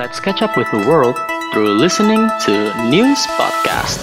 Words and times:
Let's 0.00 0.16
catch 0.24 0.40
up 0.40 0.56
with 0.56 0.72
the 0.72 0.88
world 0.88 1.20
through 1.52 1.76
listening 1.76 2.24
to 2.48 2.72
News 2.88 3.28
Podcast. 3.36 4.00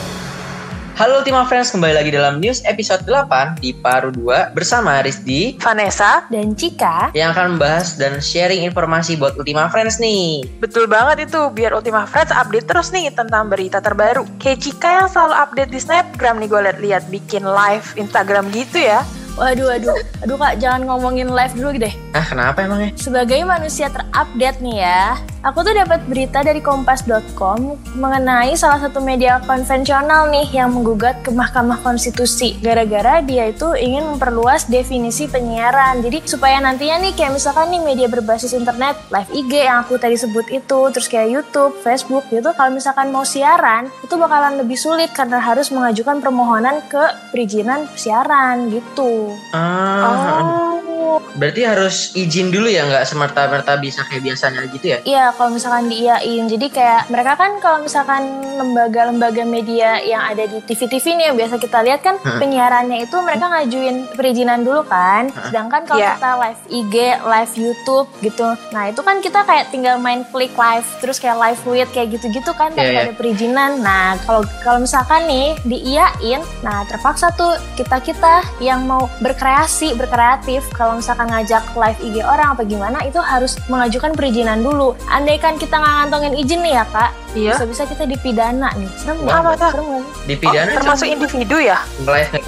Halo 0.94 1.26
Ultima 1.26 1.49
Friends, 1.49 1.73
kembali 1.73 1.97
lagi 1.97 2.13
dalam 2.13 2.37
News 2.37 2.62
episode 2.69 3.01
8 3.10 3.58
di 3.58 3.73
Paru 3.73 4.13
2 4.13 4.54
bersama 4.54 5.01
Rizdi 5.01 5.58
Vanessa 5.58 6.29
dan 6.29 6.54
Cika 6.54 7.10
yang 7.17 7.33
akan 7.33 7.58
membahas 7.58 7.97
dan 7.97 8.22
sharing 8.22 8.69
informasi 8.69 9.17
buat 9.17 9.33
Ultima 9.33 9.65
Friends 9.73 9.97
nih. 9.97 10.46
Betul 10.62 10.86
banget 10.86 11.26
itu, 11.26 11.41
biar 11.49 11.73
Ultima 11.73 12.06
Friends 12.06 12.37
update 12.37 12.69
terus 12.69 12.94
nih 12.94 13.10
tentang 13.10 13.49
berita 13.49 13.81
terbaru. 13.81 14.29
Kayak 14.37 14.62
Cika 14.62 14.90
yang 14.94 15.10
selalu 15.10 15.33
update 15.42 15.71
di 15.74 15.79
Snapgram 15.81 16.38
nih 16.38 16.53
gue 16.53 16.62
liat-liat 16.70 17.03
bikin 17.09 17.49
live 17.49 17.98
Instagram 17.98 18.45
gitu 18.53 18.78
ya. 18.78 19.02
Waduh, 19.40 19.72
aduh, 19.72 19.96
aduh 20.20 20.36
kak, 20.36 20.60
jangan 20.60 20.84
ngomongin 20.84 21.32
live 21.32 21.56
dulu 21.56 21.72
deh. 21.80 21.96
Ah, 22.12 22.28
kenapa 22.28 22.60
emangnya? 22.60 22.92
Sebagai 23.00 23.40
manusia 23.48 23.88
terupdate 23.88 24.60
nih 24.60 24.84
ya, 24.84 25.16
aku 25.48 25.64
tuh 25.64 25.72
dapat 25.72 26.04
berita 26.12 26.44
dari 26.44 26.60
kompas.com 26.60 27.80
mengenai 27.96 28.52
salah 28.60 28.84
satu 28.84 29.00
media 29.00 29.40
konvensional 29.48 30.28
nih 30.28 30.44
yang 30.52 30.76
menggugat 30.76 31.24
ke 31.24 31.32
Mahkamah 31.32 31.80
Konstitusi. 31.80 32.60
Gara-gara 32.60 33.24
dia 33.24 33.48
itu 33.48 33.72
ingin 33.80 34.12
memperluas 34.12 34.68
definisi 34.68 35.32
penyiaran. 35.32 36.04
Jadi 36.04 36.20
supaya 36.28 36.60
nantinya 36.60 37.00
nih 37.08 37.16
kayak 37.16 37.40
misalkan 37.40 37.72
nih 37.72 37.80
media 37.80 38.12
berbasis 38.12 38.52
internet, 38.52 39.00
live 39.08 39.32
IG 39.32 39.52
yang 39.56 39.88
aku 39.88 39.96
tadi 39.96 40.20
sebut 40.20 40.52
itu, 40.52 40.80
terus 40.92 41.08
kayak 41.08 41.32
YouTube, 41.32 41.80
Facebook 41.80 42.28
gitu, 42.28 42.52
kalau 42.60 42.76
misalkan 42.76 43.08
mau 43.16 43.24
siaran, 43.24 43.88
itu 44.04 44.20
bakalan 44.20 44.60
lebih 44.60 44.76
sulit 44.76 45.16
karena 45.16 45.40
harus 45.40 45.72
mengajukan 45.72 46.20
permohonan 46.20 46.84
ke 46.92 47.32
perizinan 47.32 47.88
siaran 47.96 48.68
gitu. 48.68 49.29
Ah, 49.52 50.78
Oh, 51.09 51.17
berarti 51.34 51.64
harus 51.64 52.14
izin 52.14 52.48
dulu 52.48 52.67
ya, 52.67 52.86
nggak 52.86 53.02
semerta-merta 53.03 53.76
bisa 53.76 54.06
kayak 54.06 54.22
biasanya 54.22 54.62
gitu 54.67 54.86
ya? 54.86 54.98
Iya, 55.02 55.26
kalau 55.34 55.50
misalkan 55.50 55.88
diiyain. 55.88 56.45
Jadi 56.45 56.67
kayak 56.70 57.09
mereka 57.09 57.34
kan 57.34 57.58
kalau 57.58 57.81
misalkan 57.81 58.23
lembaga-lembaga 58.53 59.42
media 59.42 59.98
yang 60.00 60.22
ada 60.22 60.44
di 60.44 60.62
TV-TV 60.62 61.06
nih 61.16 61.26
yang 61.28 61.38
biasa 61.38 61.56
kita 61.58 61.81
lihat 61.81 62.02
kan 62.02 62.16
Hmm. 62.16 62.38
penyiarannya 62.38 63.02
itu 63.02 63.18
mereka 63.20 63.45
ngajuin 63.48 63.95
perizinan 64.14 64.62
dulu 64.62 64.86
kan. 64.86 65.34
Sedangkan 65.44 65.81
kalau 65.84 65.98
Iya. 65.98 66.14
kita 66.14 66.31
live 66.38 66.62
IG, 66.70 66.96
live 67.18 67.53
YouTube 67.56 68.08
gitu. 68.22 68.48
Nah, 68.70 68.84
itu 68.86 69.02
kan 69.02 69.18
kita 69.18 69.40
kayak 69.44 69.66
tinggal 69.70 69.98
main 69.98 70.22
klik 70.25 70.53
live 70.53 70.86
terus 71.00 71.18
kayak 71.18 71.36
live 71.38 71.59
tweet 71.64 71.90
kayak 71.90 72.14
gitu-gitu 72.14 72.52
kan 72.53 72.70
tanpa 72.70 72.86
Iya, 72.86 72.94
iya. 72.94 73.03
ada 73.08 73.14
perizinan. 73.14 73.72
Nah, 73.80 74.14
kalau 74.22 74.44
kalau 74.62 74.80
misalkan 74.80 75.25
nih 75.25 75.58
diiyain, 75.64 76.44
nah 76.59 76.86
terpaksa 76.86 77.34
tuh 77.34 77.50
kita-kita 77.73 78.44
yang 78.59 78.84
mau 78.84 79.09
berkreasi, 79.20 79.95
berkreatif 79.95 80.66
kalau 80.73 80.98
misalkan 81.00 81.28
ngajak 81.30 81.64
live 81.75 82.00
IG 82.00 82.16
orang 82.23 82.56
apa 82.56 82.64
gimana 82.66 83.03
itu 83.03 83.20
harus 83.20 83.59
mengajukan 83.67 84.16
perizinan 84.16 84.64
dulu. 84.64 84.95
Andaikan 85.12 85.59
kita 85.59 85.80
nggak 85.80 85.94
ngantongin 86.03 86.34
izin 86.36 86.59
nih 86.64 86.73
ya 86.80 86.84
kak, 86.89 87.12
iya. 87.36 87.53
bisa-bisa 87.56 87.84
kita 87.86 88.03
dipidana 88.08 88.72
nih. 88.75 88.90
Serem 88.95 89.23
nggak? 89.23 89.36
Apa 89.40 89.52
tuh? 89.56 89.72
Serem 89.75 89.86
nggak 89.86 90.03
sih? 90.03 90.16
Di 90.30 90.36
Oh, 90.40 90.42
pidana 90.42 90.72
termasuk 90.72 91.08
individu 91.09 91.58
ya? 91.59 91.78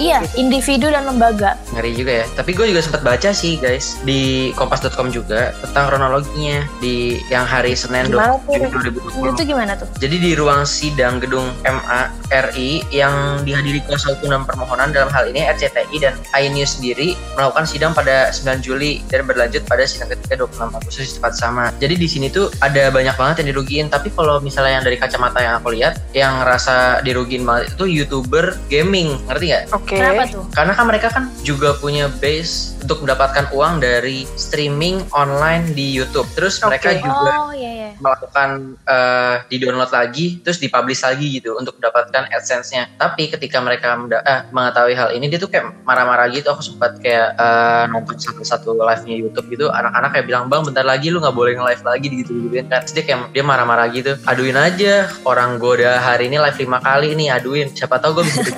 Iya, 0.00 0.18
individu 0.34 0.86
dan 0.88 1.04
lembaga. 1.04 1.60
Ngeri 1.76 1.92
juga 1.92 2.12
ya. 2.22 2.26
Tapi 2.34 2.50
gue 2.56 2.66
juga 2.72 2.80
sempat 2.80 3.02
baca 3.04 3.30
sih 3.30 3.60
guys 3.60 4.00
di 4.02 4.50
kompas.com 4.56 5.12
juga 5.12 5.52
tentang 5.60 5.92
kronologinya 5.92 6.64
di 6.80 7.20
yang 7.28 7.44
hari 7.44 7.76
Senin 7.76 8.08
Gimana 8.08 8.40
20 8.42 8.48
Juni 8.48 8.66
tuh? 8.70 9.28
2020. 9.28 9.34
Itu 9.36 9.42
gimana 9.44 9.72
tuh? 9.76 9.88
Jadi 10.00 10.16
di 10.18 10.30
ruang 10.32 10.62
sidang 10.64 11.20
gedung 11.20 11.46
MA 11.62 12.08
RI 12.32 12.80
yang 12.88 13.44
dihadiri 13.44 13.84
kuasa 13.84 14.16
hukum 14.16 14.32
dan 14.32 14.42
permohonan 14.48 14.88
dalam 14.90 15.12
hal 15.12 15.28
ini 15.28 15.44
RCTI 15.44 15.96
dan 16.00 16.16
iNews 16.32 16.80
sendiri 16.80 17.12
melakukan 17.36 17.68
sidang 17.68 17.92
pada 17.92 18.32
9 18.32 18.64
Juli 18.64 19.04
dan 19.12 19.28
berlanjut 19.28 19.62
pada 19.68 19.84
sidang 19.84 20.08
ketiga 20.16 20.48
26 20.48 20.78
Agustus 20.80 21.12
tepat 21.20 21.32
sama. 21.36 21.64
Jadi 21.76 21.94
di 22.00 22.08
sini 22.08 22.32
tuh 22.32 22.48
ada 22.64 22.88
banyak 22.88 23.14
banget 23.14 23.44
yang 23.44 23.48
dirugiin. 23.52 23.86
Tapi 23.92 24.08
kalau 24.16 24.40
misalnya 24.40 24.80
yang 24.80 24.84
dari 24.88 24.96
kacamata 24.96 25.38
yang 25.44 25.60
aku 25.60 25.76
lihat, 25.76 26.00
yang 26.16 26.40
ngerasa 26.40 27.04
dirugiin 27.04 27.44
banget 27.44 27.76
itu 27.76 27.84
youtuber 27.84 28.56
gaming, 28.72 29.20
ngerti 29.28 29.44
nggak? 29.52 29.64
Oke. 29.76 29.96
Kenapa 30.00 30.22
tuh? 30.32 30.44
Karena 30.56 30.72
kan 30.72 30.84
mereka 30.88 31.08
kan 31.12 31.24
juga 31.44 31.76
punya 31.76 32.08
base 32.08 32.80
untuk 32.80 33.04
mendapatkan 33.04 33.52
uang 33.52 33.84
dari 33.84 34.24
streaming 34.34 35.04
online 35.12 35.70
di 35.76 35.92
YouTube. 35.92 36.26
Terus 36.32 36.58
mereka 36.64 36.96
Oke. 36.96 37.04
juga 37.04 37.32
Oh 37.42 37.52
iya 37.54 37.70
iya. 37.70 37.90
melakukan 38.00 38.78
eh, 38.88 39.36
di 39.50 39.56
download 39.60 39.92
lagi 39.92 40.40
terus 40.40 40.58
dipublish 40.62 41.04
lagi 41.04 41.26
gitu 41.36 41.52
untuk 41.58 41.76
mendapatkan 41.76 42.21
adsense-nya. 42.30 42.92
Tapi 42.98 43.32
ketika 43.32 43.58
mereka 43.58 43.98
eh, 44.22 44.40
mengetahui 44.52 44.94
hal 44.94 45.08
ini 45.16 45.26
dia 45.26 45.40
tuh 45.40 45.50
kayak 45.50 45.82
marah-marah 45.82 46.28
gitu. 46.30 46.52
Aku 46.52 46.62
sempat 46.62 46.98
kayak 47.02 47.34
eh, 47.36 47.84
nonton 47.90 48.18
satu-satu 48.20 48.76
live-nya 48.76 49.16
YouTube 49.18 49.46
gitu. 49.50 49.66
Anak-anak 49.72 50.10
kayak 50.14 50.26
bilang 50.28 50.44
bang 50.46 50.62
bentar 50.62 50.84
lagi 50.86 51.08
lu 51.08 51.18
nggak 51.18 51.36
boleh 51.36 51.52
nge-live 51.58 51.84
lagi 51.84 52.06
gitu 52.12 52.32
gitu 52.46 52.54
kan. 52.62 52.82
Terus 52.86 52.92
dia 52.94 53.04
kayak 53.04 53.18
dia 53.34 53.44
marah-marah 53.44 53.86
gitu. 53.90 54.12
Aduin 54.28 54.56
aja 54.56 55.08
orang 55.26 55.56
gue 55.58 55.82
udah 55.82 55.98
hari 55.98 56.28
ini 56.28 56.38
live 56.38 56.58
lima 56.60 56.78
kali 56.78 57.08
nih 57.16 57.28
aduin. 57.32 57.68
Siapa 57.72 57.98
tahu 57.98 58.20
gue 58.20 58.24
bisa 58.28 58.40
gitu. 58.44 58.52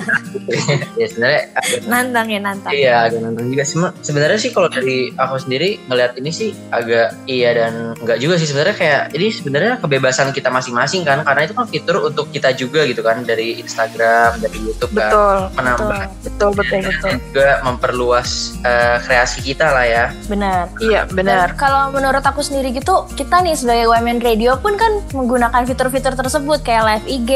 ya 1.01 1.05
sebenarnya 1.07 1.41
Nantang 1.85 2.27
ya 2.29 2.39
nantang. 2.41 2.71
Iya 2.73 2.93
agak 3.07 3.19
nantang 3.23 3.47
juga 3.51 3.63
sih. 3.63 3.77
Sebenarnya 4.01 4.39
sih 4.39 4.51
kalau 4.51 4.69
dari 4.69 5.13
aku 5.15 5.35
sendiri 5.39 5.79
ngeliat 5.87 6.17
ini 6.19 6.31
sih 6.33 6.51
agak 6.73 7.15
iya 7.29 7.55
dan 7.55 7.95
enggak 7.99 8.17
juga 8.19 8.35
sih. 8.41 8.47
Sebenarnya 8.49 8.75
kayak 8.75 9.01
ini 9.15 9.27
sebenarnya 9.31 9.73
kebebasan 9.79 10.33
kita 10.35 10.49
masing-masing 10.51 11.07
kan. 11.07 11.23
Karena 11.23 11.41
itu 11.45 11.53
kan 11.55 11.65
fitur 11.69 12.03
untuk 12.03 12.29
kita 12.33 12.51
juga 12.57 12.83
gitu 12.83 13.01
kan. 13.05 13.23
Dari 13.23 13.54
Instagram 13.61 14.41
dari 14.41 14.57
YouTube 14.59 14.91
kan 14.95 15.11
Betul. 15.11 15.37
menambah 15.55 16.01
Betul, 16.25 16.51
betul, 16.57 16.79
betul. 16.83 17.09
dan 17.09 17.17
juga 17.31 17.49
memperluas 17.63 18.29
eh, 18.65 18.97
kreasi 19.05 19.39
kita 19.45 19.71
lah 19.71 19.85
ya. 19.85 20.05
Benar. 20.27 20.71
Iya, 20.81 21.01
benar. 21.07 21.53
Dan 21.53 21.59
kalau 21.59 21.93
menurut 21.93 22.23
aku 22.25 22.41
sendiri 22.41 22.73
gitu, 22.75 23.05
kita 23.15 23.39
nih 23.45 23.55
sebagai 23.55 23.87
women 23.87 24.19
radio 24.19 24.57
pun 24.59 24.75
kan 24.75 24.99
menggunakan 25.15 25.63
fitur-fitur 25.63 26.17
tersebut 26.17 26.59
kayak 26.65 26.83
live 26.85 27.07
IG 27.07 27.31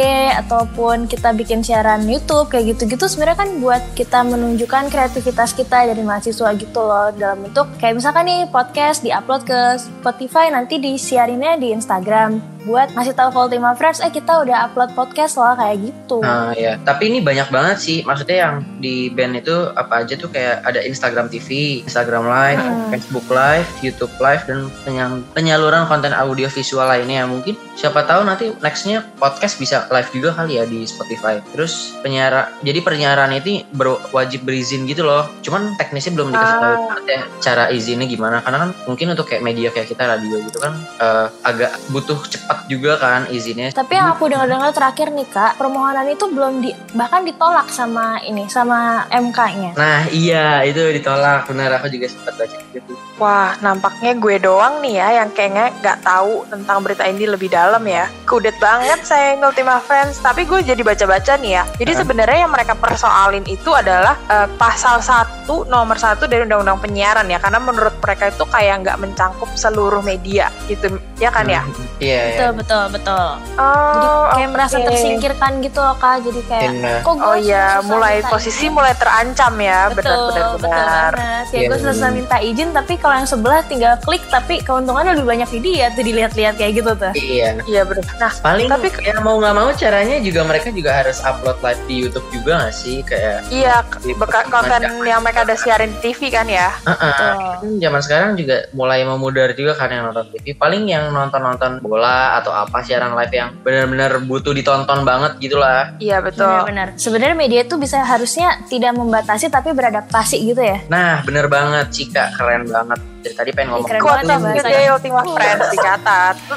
ataupun 0.45 1.05
kita 1.05 1.31
bikin 1.35 1.61
siaran 1.61 2.09
YouTube 2.09 2.49
kayak 2.49 2.75
gitu-gitu 2.75 3.05
sebenarnya 3.05 3.37
kan 3.45 3.49
buat 3.61 3.83
kita 3.93 4.25
menunjukkan 4.25 4.89
kreativitas 4.89 5.53
kita 5.53 5.85
dari 5.87 6.01
mahasiswa 6.01 6.49
gitu 6.57 6.81
loh 6.81 7.13
dalam 7.15 7.45
bentuk 7.45 7.69
kayak 7.77 8.01
misalkan 8.01 8.25
nih 8.27 8.49
podcast 8.49 9.05
diupload 9.05 9.45
ke 9.45 9.59
Spotify 9.77 10.49
nanti 10.51 10.81
disiarinnya 10.81 11.55
di 11.61 11.71
Instagram 11.73 12.58
buat 12.61 12.91
ngasih 12.91 13.15
tahu 13.15 13.31
ke 13.31 13.39
Ultima 13.39 13.71
Friends 13.71 13.99
eh 13.99 14.11
kita 14.11 14.43
udah 14.43 14.67
upload 14.67 14.91
podcast 14.91 15.39
loh 15.39 15.55
kayak 15.55 15.79
gitu. 15.79 16.19
Nah 16.19 16.51
ya, 16.51 16.75
tapi 16.81 17.07
ini 17.07 17.19
banyak 17.19 17.47
banget 17.47 17.77
sih. 17.79 17.97
Maksudnya 18.03 18.37
yang 18.37 18.55
di 18.77 19.07
band 19.07 19.39
itu 19.39 19.71
apa 19.73 20.03
aja 20.03 20.13
tuh 20.13 20.27
kayak 20.27 20.67
ada 20.67 20.79
Instagram 20.79 21.27
TV, 21.27 21.47
Instagram 21.81 22.25
Live, 22.25 22.59
Hmm. 22.59 22.91
Facebook 22.91 23.27
Live, 23.29 23.69
YouTube 23.79 24.11
Live 24.19 24.43
dan 24.43 24.67
penya- 24.83 25.23
penyaluran 25.31 25.87
konten 25.87 26.11
audio 26.11 26.45
visual 26.45 26.83
lainnya. 26.83 27.23
Mungkin 27.23 27.55
siapa 27.73 28.03
tahu 28.03 28.27
nanti 28.27 28.51
nextnya 28.59 29.07
podcast 29.15 29.55
bisa 29.55 29.87
live 29.87 30.11
juga 30.11 30.35
kali 30.35 30.59
ya 30.59 30.67
di 30.67 30.83
Spotify. 30.83 31.39
Terus 31.55 31.95
penyiaran, 32.01 32.51
jadi 32.59 32.79
penyiaran 32.81 33.31
itu 33.33 33.63
wajib 34.11 34.43
berizin 34.43 34.83
gitu 34.83 35.07
loh. 35.07 35.31
Cuman 35.39 35.79
teknisnya 35.79 36.11
belum 36.11 36.29
dikasih 36.29 36.57
tahu 36.57 36.75
Ah. 36.85 36.99
ya 37.07 37.21
cara 37.39 37.63
izinnya 37.71 38.03
gimana. 38.03 38.43
Karena 38.43 38.67
kan 38.67 38.71
mungkin 38.83 39.15
untuk 39.15 39.25
kayak 39.25 39.41
media 39.41 39.71
kayak 39.71 39.87
kita 39.87 40.03
radio 40.03 40.43
gitu 40.43 40.59
kan 40.59 40.75
eh, 40.99 41.27
agak 41.45 41.71
butuh 41.89 42.19
cepat 42.21 42.48
juga 42.69 42.97
kan 42.97 43.29
izinnya. 43.29 43.69
Tapi 43.73 43.97
yang 43.97 44.13
aku 44.13 44.29
dengar-dengar 44.29 44.73
terakhir 44.73 45.13
nih 45.13 45.27
kak, 45.29 45.57
permohonan 45.57 46.09
itu 46.09 46.25
belum 46.29 46.61
di 46.61 46.71
bahkan 46.97 47.25
ditolak 47.25 47.69
sama 47.69 48.21
ini 48.25 48.49
sama 48.49 49.05
MK-nya. 49.09 49.77
Nah 49.77 50.09
iya 50.09 50.61
itu 50.65 50.81
ditolak 50.93 51.45
benar 51.49 51.81
aku 51.81 51.89
juga 51.93 52.09
sempat 52.09 52.33
baca 52.37 52.57
gitu. 52.73 52.93
Wah, 53.19 53.51
nampaknya 53.59 54.15
gue 54.15 54.39
doang 54.39 54.79
nih 54.79 54.95
ya 54.95 55.07
yang 55.21 55.29
kayaknya 55.35 55.75
nggak 55.83 56.07
tahu 56.07 56.47
tentang 56.47 56.79
berita 56.79 57.03
ini 57.03 57.27
lebih 57.27 57.51
dalam 57.51 57.83
ya. 57.83 58.07
Kudet 58.23 58.55
banget 58.63 59.03
saya 59.03 59.35
Ultima 59.35 59.83
Friends, 59.83 60.23
tapi 60.23 60.47
gue 60.47 60.63
jadi 60.63 60.79
baca-baca 60.79 61.35
nih 61.35 61.59
ya. 61.59 61.63
Jadi 61.75 61.91
Hah? 61.93 61.99
sebenarnya 61.99 62.37
yang 62.47 62.53
mereka 62.55 62.79
persoalin 62.79 63.43
itu 63.43 63.75
adalah 63.75 64.15
eh, 64.31 64.47
pasal 64.55 65.03
1 65.03 65.67
nomor 65.67 65.99
1 65.99 66.31
dari 66.31 66.47
Undang-Undang 66.47 66.79
Penyiaran 66.79 67.27
ya. 67.27 67.43
Karena 67.43 67.59
menurut 67.59 67.99
mereka 67.99 68.31
itu 68.31 68.47
kayak 68.47 68.87
nggak 68.87 68.97
mencangkup 69.03 69.51
seluruh 69.51 69.99
media 69.99 70.47
gitu, 70.71 70.95
ya 71.19 71.27
kan 71.27 71.43
ya? 71.43 71.67
Iya 71.99 72.19
iya. 72.31 72.38
Betul 72.39 72.51
betul 72.55 72.83
betul. 72.89 73.27
Oh, 73.53 73.91
Jadi 73.91 74.07
kayak 74.33 74.49
merasa 74.49 74.75
oke. 74.77 74.87
tersingkirkan 74.87 75.51
gitu 75.59 75.79
loh 75.79 75.95
kak. 75.95 76.15
Jadi 76.21 76.41
kayak 76.45 76.71
Benar. 76.71 76.97
kok 77.01 77.13
gue 77.13 77.25
Oh 77.25 77.35
iya, 77.35 77.65
mulai 77.83 78.15
minta 78.17 78.29
posisi 78.29 78.63
izin? 78.63 78.71
mulai 78.71 78.93
terancam 78.95 79.53
ya, 79.55 79.79
betul 79.89 79.99
benar-benar 79.99 80.31
betul 80.47 80.59
benar. 80.61 81.11
banget. 81.11 81.45
Ya 81.45 81.59
Iya, 81.59 81.67
gue 81.67 81.77
susah 81.79 81.93
benar. 81.99 82.11
minta 82.15 82.37
izin 82.39 82.69
tapi 82.71 82.93
kalau 82.95 83.15
yang 83.15 83.27
sebelah 83.27 83.61
tinggal 83.61 83.93
klik 83.99 84.23
tapi 84.27 84.55
keuntungannya 84.59 85.11
lebih 85.13 85.27
banyak 85.27 85.49
di 85.49 85.59
dia 85.61 85.85
tuh 85.91 86.01
dilihat-lihat 86.01 86.53
kayak 86.55 86.73
gitu 86.73 86.91
tuh. 86.93 87.11
Iya. 87.13 87.49
Iya 87.61 87.81
benar. 87.83 88.03
Nah, 88.17 88.31
Paling 88.39 88.67
Tapi 88.69 88.87
ya 89.01 89.13
mau 89.19 89.35
nggak 89.35 89.53
mau 89.53 89.69
caranya 89.73 90.17
juga 90.19 90.41
mereka 90.41 90.67
juga 90.69 90.91
harus 90.93 91.19
upload 91.19 91.59
live 91.59 91.81
di 91.85 91.95
YouTube 91.99 92.27
juga 92.31 92.51
nggak 92.57 92.73
sih 92.73 92.97
kayak 93.01 93.37
iya 93.49 93.83
di 93.99 94.13
beka- 94.13 94.47
perkembangan 94.47 94.47
konten 94.85 95.03
yang 95.03 95.19
mereka 95.19 95.43
ada 95.43 95.55
siarin 95.55 95.91
di 95.91 95.99
TV 96.01 96.29
kan 96.29 96.47
ya. 96.47 96.69
Heeh. 96.79 96.97
Betul. 97.01 97.33
Kan 97.59 97.69
zaman 97.79 98.01
sekarang 98.01 98.29
juga 98.35 98.55
mulai 98.71 99.03
memudar 99.03 99.51
juga 99.51 99.73
kan 99.73 99.89
yang 99.89 100.05
nonton 100.05 100.29
TV. 100.29 100.53
Paling 100.53 100.83
yang 100.85 101.09
nonton-nonton 101.09 101.81
bola 101.81 102.28
acara 102.29 102.45
atau 102.45 102.53
apa 102.53 102.77
siaran 102.85 103.17
live 103.17 103.33
yang 103.33 103.49
benar-benar 103.65 104.11
butuh 104.29 104.53
ditonton 104.53 105.01
banget 105.01 105.31
gitulah. 105.41 105.97
Iya 105.97 106.21
betul. 106.21 106.45
Benar-benar. 106.45 106.87
Sebenarnya 106.95 107.35
media 107.35 107.61
itu 107.65 107.75
bisa 107.81 108.05
harusnya 108.05 108.61
tidak 108.69 108.93
membatasi 108.93 109.49
tapi 109.49 109.73
beradaptasi 109.73 110.37
gitu 110.45 110.61
ya. 110.61 110.77
Nah, 110.87 111.25
bener 111.25 111.49
banget 111.49 111.89
Cika, 111.89 112.37
keren 112.37 112.69
banget. 112.69 113.01
Dari 113.19 113.35
tadi 113.35 113.51
pengen 113.51 113.75
ngomong. 113.75 113.89
Keren 113.89 114.01
Quote 114.05 114.23
banget 114.23 114.53
ya 114.55 114.63
day 114.63 114.87
Ultima 114.93 115.21
Friends 115.25 115.65
dicatat. 115.73 116.35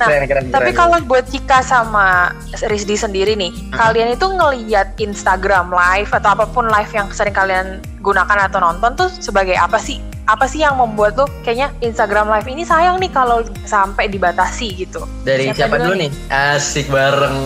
Nah, 0.00 0.08
Keren, 0.08 0.24
keren, 0.24 0.44
Tapi 0.48 0.72
keren. 0.72 0.80
kalau 0.80 0.96
buat 1.04 1.28
Cika 1.28 1.60
sama 1.60 2.32
Rizdi 2.72 2.96
sendiri 2.96 3.36
nih, 3.36 3.52
kalian 3.68 4.16
itu 4.16 4.24
ngeliat 4.24 4.96
Instagram 4.96 5.68
live 5.68 6.08
atau 6.08 6.32
apa 6.32 6.48
pun 6.48 6.72
live 6.72 6.88
yang 6.96 7.12
sering 7.12 7.36
kalian 7.36 7.84
gunakan 8.00 8.48
atau 8.48 8.64
nonton 8.64 8.96
tuh 8.96 9.08
sebagai 9.20 9.60
apa 9.60 9.76
sih? 9.76 10.00
Apa 10.30 10.46
sih 10.46 10.62
yang 10.62 10.78
membuat 10.78 11.18
tuh 11.18 11.26
kayaknya 11.42 11.74
Instagram 11.82 12.30
live 12.30 12.46
ini 12.48 12.62
sayang 12.62 13.02
nih 13.02 13.10
kalau 13.10 13.42
sampai 13.66 14.06
dibatasi 14.06 14.78
gitu? 14.78 15.02
dari 15.20 15.50
siapa 15.50 15.66
siapa, 15.66 15.76
dulu 15.76 15.90
dulu 15.90 16.00
nih? 16.00 16.10
Asik 16.30 16.86
bareng. 16.88 17.36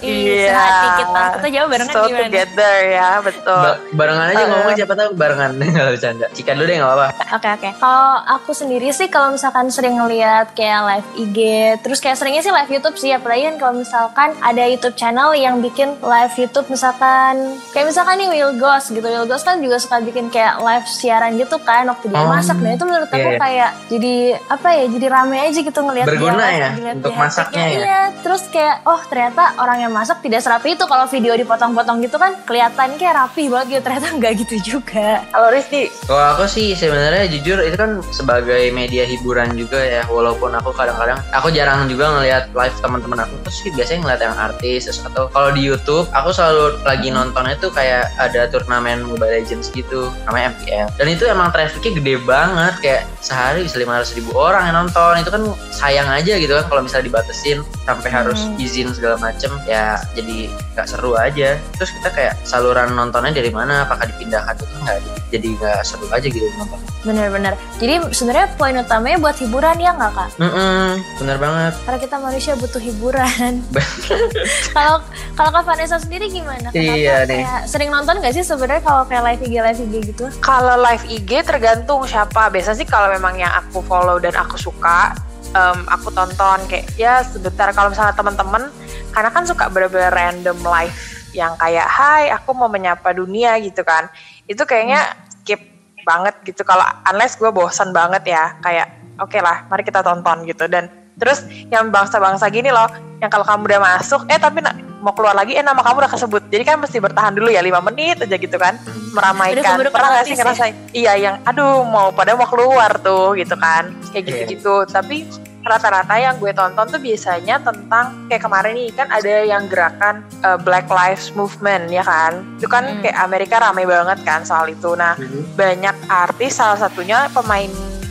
Ih, 0.00 0.46
sehati 0.46 0.88
kita. 1.00 1.22
Kita 1.34 1.48
jawab 1.48 1.68
barengan 1.70 1.90
so 1.90 2.00
gimana? 2.04 2.20
together 2.22 2.74
ya, 2.86 3.08
betul. 3.18 3.56
Ba- 3.58 3.78
barengan 3.90 4.26
aja 4.30 4.36
Eh. 4.38 4.46
ngomong 4.46 4.74
siapa 4.76 4.94
tahu 4.94 5.08
barengan 5.16 5.50
kalau 5.76 5.90
bercanda. 5.90 6.26
Cika 6.30 6.52
dulu 6.52 6.64
deh 6.68 6.76
nggak 6.76 6.88
apa-apa. 6.88 7.06
Oke 7.34 7.48
oke. 7.50 7.70
Kalau 7.74 8.06
aku 8.28 8.50
sendiri 8.52 8.88
sih 8.90 9.08
kalau 9.08 9.32
misalkan 9.32 9.72
sering 9.72 9.96
ngeliat 9.96 10.52
kayak 10.52 10.80
live 10.86 11.08
IG, 11.16 11.38
terus 11.80 11.98
kayak 11.98 12.14
seringnya 12.14 12.44
sih 12.44 12.52
live 12.52 12.68
YouTube 12.68 12.96
sih. 12.96 13.10
Apalagi 13.10 13.42
kan 13.46 13.56
kalau 13.56 13.74
misalkan 13.74 14.28
ada 14.38 14.62
YouTube 14.62 14.94
channel 14.94 15.32
yang 15.32 15.58
bikin 15.58 15.96
live 15.98 16.34
YouTube 16.36 16.68
misalkan 16.68 17.56
kayak 17.72 17.88
misalkan 17.88 18.20
nih 18.20 18.28
Will 18.28 18.54
Ghost 18.54 18.92
gitu. 18.92 19.02
Will 19.02 19.24
Ghost 19.24 19.42
kan 19.42 19.58
juga 19.58 19.80
suka 19.80 19.98
bikin 19.98 20.28
kayak 20.28 20.60
live 20.60 20.84
siaran 20.84 21.34
gitu 21.34 21.56
kan 21.58 21.88
waktu 21.88 22.09
dia 22.10 22.18
Oh, 22.20 22.28
masak. 22.28 22.56
Nah 22.58 22.70
itu 22.74 22.84
menurut 22.84 23.08
aku 23.08 23.16
iya, 23.16 23.30
iya. 23.30 23.40
kayak 23.40 23.70
jadi 23.88 24.14
apa 24.50 24.68
ya? 24.74 24.84
Jadi 24.90 25.06
rame 25.06 25.36
aja 25.38 25.60
gitu 25.62 25.80
ngeliat 25.80 26.06
Berguna 26.06 26.44
dia, 26.44 26.50
ya, 26.50 26.68
ngeliat 26.74 26.96
untuk 27.00 27.12
dia 27.14 27.22
masaknya 27.22 27.64
ya? 27.64 27.78
Iya. 27.78 28.00
Terus 28.20 28.42
kayak 28.50 28.76
oh 28.84 29.00
ternyata 29.06 29.42
orang 29.56 29.78
yang 29.86 29.92
masak 29.94 30.18
tidak 30.20 30.40
serapi 30.42 30.74
itu. 30.74 30.84
Kalau 30.84 31.06
video 31.06 31.32
dipotong-potong 31.38 32.02
gitu 32.02 32.16
kan 32.18 32.34
kelihatan 32.44 32.98
kayak 32.98 33.14
rapi 33.14 33.46
banget 33.46 33.66
gitu. 33.78 33.82
Ternyata 33.86 34.06
nggak 34.18 34.32
gitu 34.46 34.56
juga. 34.76 35.22
Kalau 35.30 35.48
Rizdi, 35.54 35.88
Kalau 36.04 36.24
aku 36.36 36.44
sih 36.50 36.74
sebenarnya 36.74 37.30
jujur 37.30 37.62
itu 37.62 37.76
kan 37.78 38.02
sebagai 38.10 38.74
media 38.74 39.06
hiburan 39.06 39.54
juga 39.54 39.78
ya 39.78 40.02
walaupun 40.10 40.52
aku 40.56 40.74
kadang-kadang 40.74 41.18
aku 41.30 41.48
jarang 41.54 41.86
juga 41.86 42.10
ngelihat 42.18 42.50
live 42.52 42.76
teman-teman 42.82 43.24
aku 43.24 43.34
terus 43.46 43.56
sih 43.62 43.70
biasanya 43.72 44.00
ngeliat 44.02 44.20
yang 44.24 44.36
artis 44.36 44.80
terus 44.88 45.00
atau 45.06 45.30
kalau 45.30 45.50
di 45.54 45.62
YouTube 45.62 46.06
aku 46.10 46.34
selalu 46.34 46.80
lagi 46.82 47.08
nontonnya 47.12 47.54
tuh 47.60 47.70
kayak 47.70 48.10
ada 48.18 48.50
turnamen 48.50 49.06
Mobile 49.06 49.30
Legends 49.30 49.70
gitu 49.70 50.10
namanya 50.26 50.52
MPL 50.56 50.86
dan 50.98 51.06
itu 51.06 51.24
emang 51.28 51.48
trafficnya 51.54 51.99
gede 52.00 52.16
banget 52.20 52.74
kayak 52.80 53.02
sehari 53.20 53.62
bisa 53.62 53.76
500 53.76 54.16
ribu 54.16 54.32
orang 54.34 54.62
yang 54.64 54.76
nonton 54.80 55.14
itu 55.16 55.28
kan 55.28 55.42
sayang 55.70 56.08
aja 56.08 56.34
gitu 56.34 56.50
kan 56.50 56.64
kalau 56.66 56.80
misalnya 56.80 57.06
dibatesin 57.06 57.58
sampai 57.84 58.08
harus 58.08 58.40
Hmm. 58.40 58.56
izin 58.56 58.88
segala 58.90 59.20
macem 59.20 59.52
ya 59.64 60.00
jadi 60.10 60.48
nggak 60.72 60.86
seru 60.86 61.12
aja 61.14 61.60
terus 61.76 61.92
kita 61.92 62.08
kayak 62.08 62.34
saluran 62.42 62.88
nontonnya 62.90 63.30
dari 63.32 63.50
mana 63.50 63.84
apakah 63.84 64.08
dipindahkan 64.08 64.56
itu 64.56 64.64
nggak 64.80 64.96
jadi 65.28 65.46
nggak 65.52 65.80
seru 65.82 66.08
aja 66.08 66.24
gitu 66.24 66.48
nonton 66.56 66.80
Bener-bener. 67.00 67.56
Jadi 67.80 68.12
sebenarnya 68.12 68.52
poin 68.56 68.76
utamanya 68.76 69.16
buat 69.18 69.32
hiburan 69.34 69.72
ya 69.74 69.88
nggak 69.90 70.12
kak? 70.12 70.30
Mm-mm, 70.36 71.00
bener 71.16 71.36
banget 71.38 71.72
Karena 71.80 71.96
kita 71.98 72.16
manusia 72.18 72.52
butuh 72.54 72.76
hiburan. 72.78 73.64
Kalau 74.76 75.00
kalau 75.32 75.50
kak 75.50 75.64
Vanessa 75.64 75.96
sendiri 75.96 76.28
gimana? 76.28 76.68
Kenapa 76.68 76.76
Iya 76.94 77.16
nih. 77.24 77.40
kayak 77.40 77.60
sering 77.64 77.88
nonton 77.88 78.20
nggak 78.20 78.32
sih 78.32 78.44
sebenarnya 78.44 78.82
kalau 78.82 79.02
kayak 79.04 79.22
live 79.24 79.42
IG 79.42 79.54
live 79.58 79.80
IG 79.80 79.94
gitu? 80.06 80.24
Kalau 80.38 80.76
live 80.78 81.04
IG 81.08 81.30
tergantung 81.42 81.89
siapa. 82.06 82.52
Biasa 82.52 82.76
sih 82.76 82.86
kalau 82.86 83.10
memang 83.10 83.38
yang 83.38 83.50
aku 83.50 83.82
follow 83.82 84.20
dan 84.22 84.36
aku 84.36 84.54
suka, 84.60 85.14
em, 85.54 85.78
aku 85.88 86.12
tonton 86.14 86.58
kayak 86.70 86.86
ya 86.94 87.24
sebentar. 87.24 87.72
Kalau 87.74 87.90
misalnya 87.90 88.14
teman-teman, 88.14 88.68
karena 89.10 89.30
kan 89.32 89.42
suka 89.48 89.66
bener-bener 89.72 90.12
random 90.12 90.58
live 90.60 90.98
yang 91.34 91.54
kayak 91.58 91.86
Hai, 91.86 92.30
aku 92.30 92.54
mau 92.54 92.68
menyapa 92.70 93.14
dunia 93.14 93.58
gitu 93.62 93.82
kan. 93.86 94.10
Itu 94.46 94.66
kayaknya 94.66 95.14
skip 95.40 95.62
banget 96.02 96.34
gitu. 96.44 96.62
Kalau 96.66 96.84
unless 97.10 97.38
gue 97.38 97.50
bosan 97.50 97.90
banget 97.94 98.30
ya, 98.30 98.58
kayak 98.62 99.16
oke 99.18 99.38
lah, 99.38 99.66
mari 99.70 99.82
kita 99.82 100.02
tonton 100.02 100.46
gitu. 100.46 100.66
Dan 100.66 100.99
terus 101.20 101.38
yang 101.68 101.88
bangsa-bangsa 101.88 102.48
gini 102.48 102.68
loh, 102.68 102.88
yang 103.20 103.28
kalau 103.28 103.44
kamu 103.44 103.68
udah 103.68 103.80
masuk, 103.92 104.24
eh 104.26 104.36
tapi 104.36 104.58
na- 104.58 104.72
mau 104.98 105.12
keluar 105.12 105.32
lagi, 105.32 105.52
eh 105.52 105.60
nama 105.60 105.78
kamu 105.78 105.96
udah 105.98 106.12
kesebut. 106.12 106.42
Jadi 106.46 106.60
kan 106.62 106.76
mesti 106.76 106.96
bertahan 106.96 107.32
dulu 107.32 107.48
ya, 107.48 107.60
lima 107.60 107.80
menit 107.80 108.20
aja 108.20 108.36
gitu 108.36 108.56
kan, 108.56 108.76
Udah 108.76 109.12
meramaikan. 109.14 109.76
keburu 109.76 109.88
Pernah 109.88 110.10
gak 110.10 110.24
sih 110.24 110.28
sih. 110.28 110.36
ngerasain? 110.36 110.74
Iya, 110.92 111.12
yang 111.16 111.36
aduh 111.42 111.84
mau 111.84 112.08
pada 112.10 112.32
mau 112.32 112.44
keluar 112.44 112.96
tuh 112.98 113.32
gitu 113.34 113.54
kan, 113.54 113.92
kayak 114.10 114.16
Iya. 114.18 114.28
gitu-gitu. 114.44 114.84
Tapi 114.86 115.24
rata-rata 115.60 116.16
yang 116.16 116.36
gue 116.36 116.52
tonton 116.52 116.88
tuh 116.88 116.96
biasanya 116.96 117.60
tentang 117.60 118.28
kayak 118.28 118.40
kemarin 118.40 118.72
nih 118.72 118.88
kan 118.90 119.08
ada 119.08 119.44
yang 119.44 119.68
gerakan 119.68 120.24
uh, 120.40 120.56
Black 120.56 120.88
Lives 120.88 121.32
Movement 121.34 121.88
ya 121.88 122.00
kan, 122.00 122.40
itu 122.56 122.64
kan 122.64 122.84
Hmm. 122.86 123.00
kayak 123.00 123.16
Amerika 123.18 123.56
rame 123.56 123.84
banget 123.84 124.20
kan 124.20 124.40
soal 124.40 124.68
itu. 124.68 124.92
Nah 124.94 125.20
banyak 125.54 125.96
artis 126.08 126.56
salah 126.56 126.76
satunya 126.78 127.28
pemain 127.30 127.68